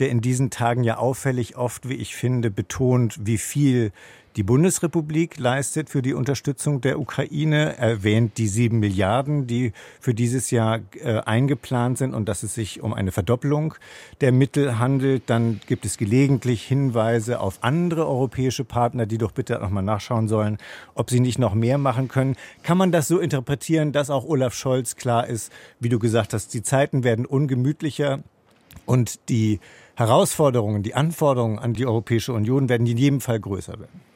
der 0.00 0.10
in 0.10 0.20
diesen 0.20 0.50
Tagen 0.50 0.84
ja 0.84 0.98
auffällig 0.98 1.56
oft, 1.56 1.88
wie 1.88 1.94
ich 1.94 2.14
finde, 2.14 2.50
betont, 2.50 3.18
wie 3.22 3.38
viel 3.38 3.90
die 4.38 4.44
Bundesrepublik 4.44 5.36
leistet 5.40 5.90
für 5.90 6.00
die 6.00 6.14
Unterstützung 6.14 6.80
der 6.80 7.00
Ukraine, 7.00 7.76
erwähnt 7.76 8.38
die 8.38 8.46
sieben 8.46 8.78
Milliarden, 8.78 9.48
die 9.48 9.72
für 9.98 10.14
dieses 10.14 10.52
Jahr 10.52 10.78
äh, 11.02 11.18
eingeplant 11.22 11.98
sind 11.98 12.14
und 12.14 12.28
dass 12.28 12.44
es 12.44 12.54
sich 12.54 12.80
um 12.80 12.94
eine 12.94 13.10
Verdoppelung 13.10 13.74
der 14.20 14.30
Mittel 14.30 14.78
handelt. 14.78 15.24
Dann 15.26 15.60
gibt 15.66 15.84
es 15.84 15.98
gelegentlich 15.98 16.62
Hinweise 16.62 17.40
auf 17.40 17.58
andere 17.62 18.06
europäische 18.06 18.62
Partner, 18.62 19.06
die 19.06 19.18
doch 19.18 19.32
bitte 19.32 19.58
nochmal 19.58 19.82
nachschauen 19.82 20.28
sollen, 20.28 20.58
ob 20.94 21.10
sie 21.10 21.18
nicht 21.18 21.40
noch 21.40 21.54
mehr 21.54 21.76
machen 21.76 22.06
können. 22.06 22.36
Kann 22.62 22.78
man 22.78 22.92
das 22.92 23.08
so 23.08 23.18
interpretieren, 23.18 23.90
dass 23.90 24.08
auch 24.08 24.24
Olaf 24.24 24.54
Scholz 24.54 24.94
klar 24.94 25.26
ist, 25.26 25.52
wie 25.80 25.88
du 25.88 25.98
gesagt 25.98 26.32
hast, 26.32 26.54
die 26.54 26.62
Zeiten 26.62 27.02
werden 27.02 27.26
ungemütlicher 27.26 28.20
und 28.86 29.18
die 29.30 29.58
Herausforderungen, 29.96 30.84
die 30.84 30.94
Anforderungen 30.94 31.58
an 31.58 31.74
die 31.74 31.86
Europäische 31.86 32.32
Union 32.32 32.68
werden 32.68 32.86
in 32.86 32.96
jedem 32.96 33.20
Fall 33.20 33.40
größer 33.40 33.80
werden? 33.80 34.07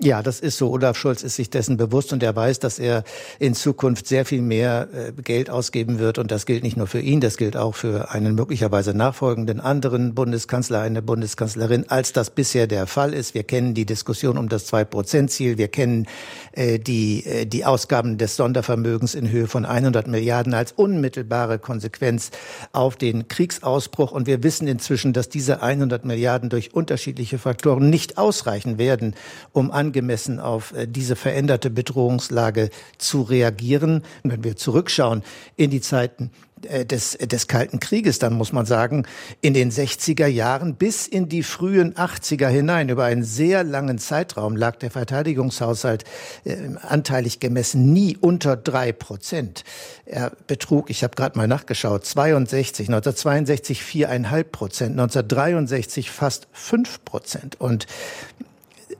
Ja, 0.00 0.24
das 0.24 0.40
ist 0.40 0.58
so. 0.58 0.72
Olaf 0.72 0.96
Scholz 0.96 1.22
ist 1.22 1.36
sich 1.36 1.50
dessen 1.50 1.76
bewusst 1.76 2.12
und 2.12 2.20
er 2.20 2.34
weiß, 2.34 2.58
dass 2.58 2.80
er 2.80 3.04
in 3.38 3.54
Zukunft 3.54 4.08
sehr 4.08 4.24
viel 4.24 4.42
mehr 4.42 4.88
äh, 4.92 5.12
Geld 5.22 5.50
ausgeben 5.50 6.00
wird. 6.00 6.18
Und 6.18 6.32
das 6.32 6.46
gilt 6.46 6.64
nicht 6.64 6.76
nur 6.76 6.88
für 6.88 6.98
ihn, 6.98 7.20
das 7.20 7.36
gilt 7.36 7.56
auch 7.56 7.76
für 7.76 8.10
einen 8.10 8.34
möglicherweise 8.34 8.92
nachfolgenden 8.92 9.60
anderen 9.60 10.16
Bundeskanzler, 10.16 10.80
eine 10.80 11.00
Bundeskanzlerin, 11.00 11.88
als 11.90 12.12
das 12.12 12.30
bisher 12.30 12.66
der 12.66 12.88
Fall 12.88 13.14
ist. 13.14 13.34
Wir 13.34 13.44
kennen 13.44 13.74
die 13.74 13.86
Diskussion 13.86 14.36
um 14.36 14.48
das 14.48 14.66
Zwei-Prozent-Ziel. 14.66 15.58
Wir 15.58 15.68
kennen 15.68 16.08
äh, 16.52 16.80
die, 16.80 17.24
äh, 17.24 17.46
die 17.46 17.64
Ausgaben 17.64 18.18
des 18.18 18.34
Sondervermögens 18.34 19.14
in 19.14 19.30
Höhe 19.30 19.46
von 19.46 19.64
100 19.64 20.08
Milliarden 20.08 20.54
als 20.54 20.72
unmittelbare 20.72 21.60
Konsequenz 21.60 22.32
auf 22.72 22.96
den 22.96 23.28
Kriegsausbruch. 23.28 24.10
Und 24.10 24.26
wir 24.26 24.42
wissen 24.42 24.66
inzwischen, 24.66 25.12
dass 25.12 25.28
diese 25.28 25.62
100 25.62 26.04
Milliarden 26.04 26.50
durch 26.50 26.74
unterschiedliche 26.74 27.38
Faktoren 27.38 27.90
nicht 27.90 28.18
ausreichen 28.18 28.76
werden, 28.76 29.14
um 29.52 29.70
angemessen 29.84 30.40
auf 30.40 30.72
äh, 30.74 30.86
diese 30.86 31.16
veränderte 31.16 31.70
Bedrohungslage 31.70 32.70
zu 32.98 33.22
reagieren. 33.22 34.02
wenn 34.22 34.44
wir 34.44 34.56
zurückschauen 34.56 35.22
in 35.56 35.70
die 35.70 35.80
Zeiten 35.80 36.30
äh, 36.64 36.84
des, 36.84 37.18
des 37.18 37.46
Kalten 37.48 37.80
Krieges, 37.80 38.18
dann 38.18 38.34
muss 38.34 38.52
man 38.52 38.66
sagen, 38.66 39.06
in 39.40 39.54
den 39.54 39.70
60er 39.70 40.26
Jahren 40.26 40.76
bis 40.76 41.06
in 41.06 41.28
die 41.28 41.42
frühen 41.42 41.94
80er 41.94 42.48
hinein, 42.48 42.88
über 42.88 43.04
einen 43.04 43.24
sehr 43.24 43.64
langen 43.64 43.98
Zeitraum 43.98 44.56
lag 44.56 44.76
der 44.76 44.90
Verteidigungshaushalt 44.90 46.04
äh, 46.44 46.56
anteilig 46.82 47.40
gemessen 47.40 47.92
nie 47.92 48.16
unter 48.16 48.56
drei 48.56 48.92
Prozent. 48.92 49.64
Er 50.06 50.32
betrug, 50.46 50.90
ich 50.90 51.02
habe 51.02 51.14
gerade 51.14 51.36
mal 51.36 51.48
nachgeschaut, 51.48 52.04
62, 52.04 52.88
1962 52.88 53.82
viereinhalb 53.82 54.52
Prozent, 54.52 54.92
1963 54.92 56.10
fast 56.10 56.48
fünf 56.52 57.04
Prozent. 57.04 57.60
Und 57.60 57.86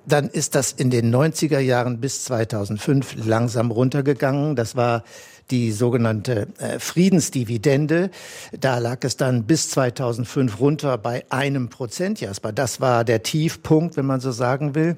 dann 0.07 0.29
ist 0.29 0.55
das 0.55 0.73
in 0.73 0.90
den 0.90 1.14
90er 1.14 1.59
Jahren 1.59 2.01
bis 2.01 2.25
2005 2.25 3.27
langsam 3.27 3.71
runtergegangen. 3.71 4.57
Das 4.57 4.77
war 4.77 5.05
die 5.51 5.73
sogenannte 5.73 6.49
äh, 6.59 6.79
Friedensdividende. 6.79 8.11
Da 8.59 8.79
lag 8.79 8.99
es 9.03 9.17
dann 9.17 9.45
bis 9.45 9.71
2005 9.71 10.61
runter 10.61 10.99
bei 10.99 11.25
einem 11.31 11.69
Prozent. 11.69 12.21
Jasper, 12.21 12.53
das 12.53 12.81
war 12.81 13.05
der 13.05 13.23
Tiefpunkt, 13.23 13.97
wenn 13.97 14.07
man 14.07 14.21
so 14.21 14.33
sagen 14.33 14.75
will 14.75 14.97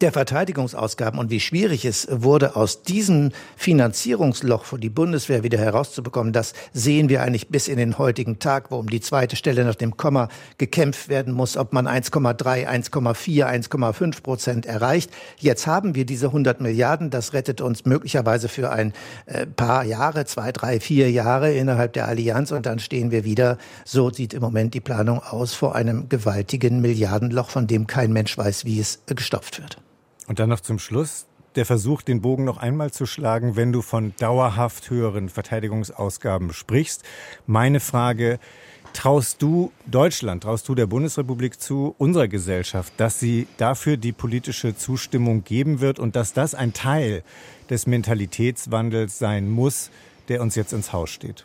der 0.00 0.12
Verteidigungsausgaben 0.12 1.20
und 1.20 1.30
wie 1.30 1.40
schwierig 1.40 1.84
es 1.84 2.08
wurde, 2.10 2.56
aus 2.56 2.82
diesem 2.82 3.32
Finanzierungsloch 3.56 4.64
für 4.64 4.78
die 4.78 4.90
Bundeswehr 4.90 5.42
wieder 5.42 5.58
herauszubekommen, 5.58 6.32
das 6.32 6.54
sehen 6.72 7.08
wir 7.08 7.22
eigentlich 7.22 7.48
bis 7.48 7.68
in 7.68 7.76
den 7.76 7.98
heutigen 7.98 8.38
Tag, 8.38 8.70
wo 8.70 8.76
um 8.76 8.88
die 8.88 9.00
zweite 9.00 9.36
Stelle 9.36 9.64
nach 9.64 9.74
dem 9.74 9.96
Komma 9.96 10.28
gekämpft 10.58 11.08
werden 11.08 11.34
muss, 11.34 11.56
ob 11.56 11.72
man 11.72 11.86
1,3, 11.86 12.66
1,4, 12.66 13.44
1,5 13.44 14.22
Prozent 14.22 14.66
erreicht. 14.66 15.10
Jetzt 15.36 15.66
haben 15.66 15.94
wir 15.94 16.06
diese 16.06 16.26
100 16.26 16.60
Milliarden. 16.60 17.10
Das 17.10 17.32
rettet 17.32 17.60
uns 17.60 17.84
möglicherweise 17.84 18.48
für 18.48 18.70
ein 18.70 18.92
äh, 19.26 19.46
paar 19.46 19.84
Jahre, 19.84 20.24
zwei, 20.24 20.52
drei, 20.52 20.80
vier 20.80 21.10
Jahre 21.10 21.52
innerhalb 21.52 21.92
der 21.92 22.08
Allianz 22.08 22.52
und 22.52 22.66
dann 22.66 22.78
stehen 22.78 23.10
wir 23.10 23.24
wieder, 23.24 23.58
so 23.84 24.10
sieht 24.10 24.34
im 24.34 24.40
Moment 24.40 24.74
die 24.74 24.80
Planung 24.80 25.22
aus, 25.22 25.54
vor 25.54 25.74
einem 25.74 26.08
gewaltigen 26.08 26.80
Milliardenloch, 26.80 27.50
von 27.50 27.66
dem 27.66 27.86
kein 27.86 28.12
Mensch 28.12 28.36
weiß, 28.36 28.64
wie 28.64 28.80
es 28.80 29.00
gestopft 29.06 29.60
wird. 29.60 29.78
Und 30.30 30.38
dann 30.38 30.48
noch 30.48 30.60
zum 30.60 30.78
Schluss 30.78 31.26
der 31.56 31.66
Versuch, 31.66 32.02
den 32.02 32.22
Bogen 32.22 32.44
noch 32.44 32.58
einmal 32.58 32.92
zu 32.92 33.04
schlagen, 33.04 33.56
wenn 33.56 33.72
du 33.72 33.82
von 33.82 34.14
dauerhaft 34.20 34.88
höheren 34.88 35.28
Verteidigungsausgaben 35.28 36.52
sprichst. 36.52 37.02
Meine 37.48 37.80
Frage, 37.80 38.38
traust 38.92 39.42
du 39.42 39.72
Deutschland, 39.86 40.44
traust 40.44 40.68
du 40.68 40.76
der 40.76 40.86
Bundesrepublik 40.86 41.60
zu, 41.60 41.96
unserer 41.98 42.28
Gesellschaft, 42.28 42.92
dass 42.96 43.18
sie 43.18 43.48
dafür 43.56 43.96
die 43.96 44.12
politische 44.12 44.76
Zustimmung 44.76 45.42
geben 45.42 45.80
wird 45.80 45.98
und 45.98 46.14
dass 46.14 46.32
das 46.32 46.54
ein 46.54 46.74
Teil 46.74 47.24
des 47.68 47.88
Mentalitätswandels 47.88 49.18
sein 49.18 49.50
muss, 49.50 49.90
der 50.28 50.42
uns 50.42 50.54
jetzt 50.54 50.72
ins 50.72 50.92
Haus 50.92 51.10
steht? 51.10 51.44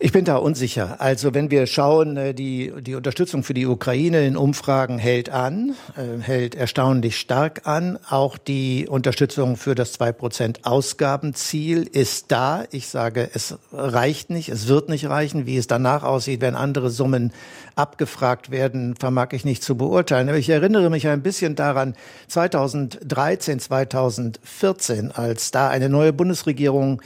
Ich 0.00 0.10
bin 0.10 0.24
da 0.24 0.36
unsicher. 0.36 1.00
Also 1.00 1.34
wenn 1.34 1.52
wir 1.52 1.68
schauen, 1.68 2.16
äh, 2.16 2.34
die, 2.34 2.72
die 2.80 2.96
Unterstützung 2.96 3.44
für 3.44 3.54
die 3.54 3.64
Ukraine 3.64 4.26
in 4.26 4.36
Umfragen 4.36 4.98
hält 4.98 5.30
an, 5.30 5.76
äh, 5.96 6.20
hält 6.20 6.56
erstaunlich 6.56 7.16
stark 7.16 7.62
an. 7.64 8.00
Auch 8.10 8.36
die 8.36 8.88
Unterstützung 8.88 9.56
für 9.56 9.76
das 9.76 9.98
2% 9.98 10.64
Ausgabenziel 10.64 11.84
ist 11.84 12.32
da. 12.32 12.64
Ich 12.72 12.88
sage, 12.88 13.30
es 13.34 13.56
reicht 13.72 14.30
nicht, 14.30 14.48
es 14.48 14.66
wird 14.66 14.88
nicht 14.88 15.08
reichen. 15.08 15.46
Wie 15.46 15.56
es 15.56 15.68
danach 15.68 16.02
aussieht, 16.02 16.40
wenn 16.40 16.56
andere 16.56 16.90
Summen 16.90 17.32
abgefragt 17.76 18.50
werden, 18.50 18.96
vermag 18.96 19.28
ich 19.30 19.44
nicht 19.44 19.62
zu 19.62 19.76
beurteilen. 19.76 20.28
Aber 20.28 20.38
ich 20.38 20.50
erinnere 20.50 20.90
mich 20.90 21.06
ein 21.06 21.22
bisschen 21.22 21.54
daran, 21.54 21.94
2013, 22.26 23.60
2014, 23.60 25.12
als 25.12 25.52
da 25.52 25.68
eine 25.68 25.88
neue 25.88 26.12
Bundesregierung 26.12 27.00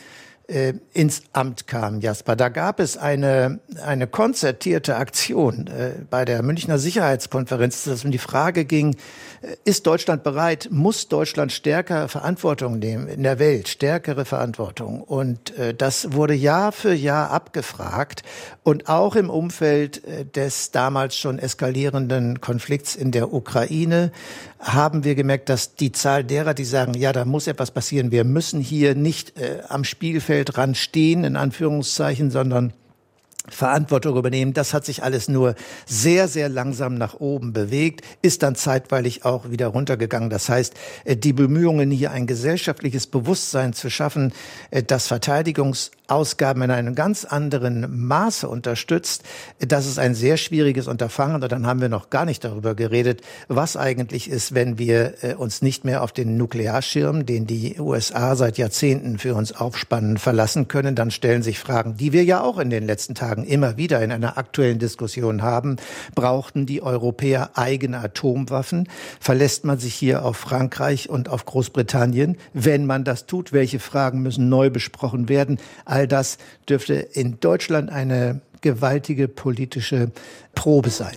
äh, 0.48 0.74
ins 0.94 1.22
Amt 1.32 1.66
kam, 1.66 2.00
Jasper. 2.00 2.34
Da 2.34 2.48
gab 2.48 2.80
es 2.80 2.96
eine, 2.96 3.60
eine 3.84 4.06
konzertierte 4.06 4.96
Aktion 4.96 5.66
äh, 5.66 5.92
bei 6.08 6.24
der 6.24 6.42
Münchner 6.42 6.78
Sicherheitskonferenz, 6.78 7.84
dass 7.84 8.04
um 8.04 8.10
die 8.10 8.18
Frage 8.18 8.64
ging, 8.64 8.96
äh, 9.42 9.56
ist 9.64 9.86
Deutschland 9.86 10.22
bereit, 10.22 10.68
muss 10.72 11.08
Deutschland 11.08 11.52
stärker 11.52 12.08
Verantwortung 12.08 12.78
nehmen 12.78 13.08
in 13.08 13.22
der 13.22 13.38
Welt, 13.38 13.68
stärkere 13.68 14.24
Verantwortung? 14.24 15.02
Und 15.02 15.56
äh, 15.58 15.74
das 15.74 16.14
wurde 16.14 16.34
Jahr 16.34 16.72
für 16.72 16.94
Jahr 16.94 17.30
abgefragt 17.30 18.22
und 18.62 18.88
auch 18.88 19.16
im 19.16 19.28
Umfeld 19.28 20.02
äh, 20.04 20.24
des 20.24 20.70
damals 20.70 21.16
schon 21.16 21.38
eskalierenden 21.38 22.40
Konflikts 22.40 22.96
in 22.96 23.10
der 23.12 23.34
Ukraine 23.34 24.12
haben 24.58 25.04
wir 25.04 25.14
gemerkt, 25.14 25.48
dass 25.48 25.74
die 25.74 25.92
Zahl 25.92 26.24
derer, 26.24 26.54
die 26.54 26.64
sagen, 26.64 26.94
ja, 26.94 27.12
da 27.12 27.24
muss 27.24 27.46
etwas 27.46 27.70
passieren, 27.70 28.10
wir 28.10 28.24
müssen 28.24 28.60
hier 28.60 28.94
nicht 28.94 29.38
äh, 29.38 29.62
am 29.68 29.84
Spielfeldrand 29.84 30.76
stehen, 30.76 31.24
in 31.24 31.36
Anführungszeichen, 31.36 32.30
sondern 32.30 32.72
Verantwortung 33.48 34.16
übernehmen. 34.16 34.52
Das 34.52 34.74
hat 34.74 34.84
sich 34.84 35.02
alles 35.02 35.28
nur 35.28 35.54
sehr, 35.86 36.28
sehr 36.28 36.48
langsam 36.48 36.96
nach 36.96 37.14
oben 37.14 37.52
bewegt, 37.52 38.04
ist 38.22 38.42
dann 38.42 38.54
zeitweilig 38.54 39.24
auch 39.24 39.50
wieder 39.50 39.68
runtergegangen. 39.68 40.30
Das 40.30 40.48
heißt, 40.48 40.74
äh, 41.04 41.16
die 41.16 41.32
Bemühungen, 41.32 41.90
hier 41.90 42.10
ein 42.10 42.26
gesellschaftliches 42.26 43.06
Bewusstsein 43.06 43.72
zu 43.72 43.90
schaffen, 43.90 44.32
äh, 44.70 44.82
das 44.82 45.06
Verteidigungs 45.06 45.90
Ausgaben 46.08 46.62
in 46.62 46.70
einem 46.70 46.94
ganz 46.94 47.24
anderen 47.24 48.06
Maße 48.06 48.48
unterstützt. 48.48 49.24
Das 49.60 49.86
ist 49.86 49.98
ein 49.98 50.14
sehr 50.14 50.38
schwieriges 50.38 50.88
Unterfangen. 50.88 51.42
Und 51.42 51.52
dann 51.52 51.66
haben 51.66 51.80
wir 51.80 51.90
noch 51.90 52.10
gar 52.10 52.24
nicht 52.24 52.44
darüber 52.44 52.74
geredet, 52.74 53.20
was 53.48 53.76
eigentlich 53.76 54.30
ist, 54.30 54.54
wenn 54.54 54.78
wir 54.78 55.14
äh, 55.22 55.34
uns 55.34 55.62
nicht 55.62 55.84
mehr 55.84 56.02
auf 56.02 56.12
den 56.12 56.36
Nuklearschirm, 56.38 57.26
den 57.26 57.46
die 57.46 57.78
USA 57.78 58.36
seit 58.36 58.56
Jahrzehnten 58.56 59.18
für 59.18 59.34
uns 59.34 59.52
aufspannen, 59.52 60.16
verlassen 60.16 60.66
können. 60.66 60.94
Dann 60.94 61.10
stellen 61.10 61.42
sich 61.42 61.58
Fragen, 61.58 61.96
die 61.96 62.12
wir 62.12 62.24
ja 62.24 62.40
auch 62.40 62.58
in 62.58 62.70
den 62.70 62.86
letzten 62.86 63.14
Tagen 63.14 63.44
immer 63.44 63.76
wieder 63.76 64.02
in 64.02 64.10
einer 64.10 64.38
aktuellen 64.38 64.78
Diskussion 64.78 65.42
haben. 65.42 65.76
Brauchten 66.14 66.64
die 66.64 66.82
Europäer 66.82 67.50
eigene 67.54 67.98
Atomwaffen? 67.98 68.88
Verlässt 69.20 69.64
man 69.64 69.78
sich 69.78 69.94
hier 69.94 70.24
auf 70.24 70.38
Frankreich 70.38 71.10
und 71.10 71.28
auf 71.28 71.44
Großbritannien? 71.44 72.38
Wenn 72.54 72.86
man 72.86 73.04
das 73.04 73.26
tut, 73.26 73.52
welche 73.52 73.78
Fragen 73.78 74.22
müssen 74.22 74.48
neu 74.48 74.70
besprochen 74.70 75.28
werden? 75.28 75.58
All 75.98 76.06
das 76.06 76.38
dürfte 76.68 76.94
in 76.94 77.40
Deutschland 77.40 77.90
eine 77.90 78.40
gewaltige 78.60 79.26
politische 79.26 80.12
Probe 80.54 80.90
sein. 80.90 81.16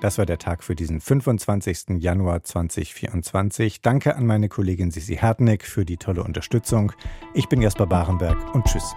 Das 0.00 0.18
war 0.18 0.26
der 0.26 0.38
Tag 0.38 0.64
für 0.64 0.74
diesen 0.74 1.00
25. 1.00 2.00
Januar 2.00 2.42
2024. 2.42 3.80
Danke 3.80 4.16
an 4.16 4.26
meine 4.26 4.48
Kollegin 4.48 4.90
Sisi 4.90 5.18
Hartneck 5.18 5.64
für 5.64 5.84
die 5.84 5.98
tolle 5.98 6.24
Unterstützung. 6.24 6.90
Ich 7.32 7.48
bin 7.48 7.62
Jasper 7.62 7.86
Barenberg 7.86 8.52
und 8.52 8.64
tschüss. 8.64 8.92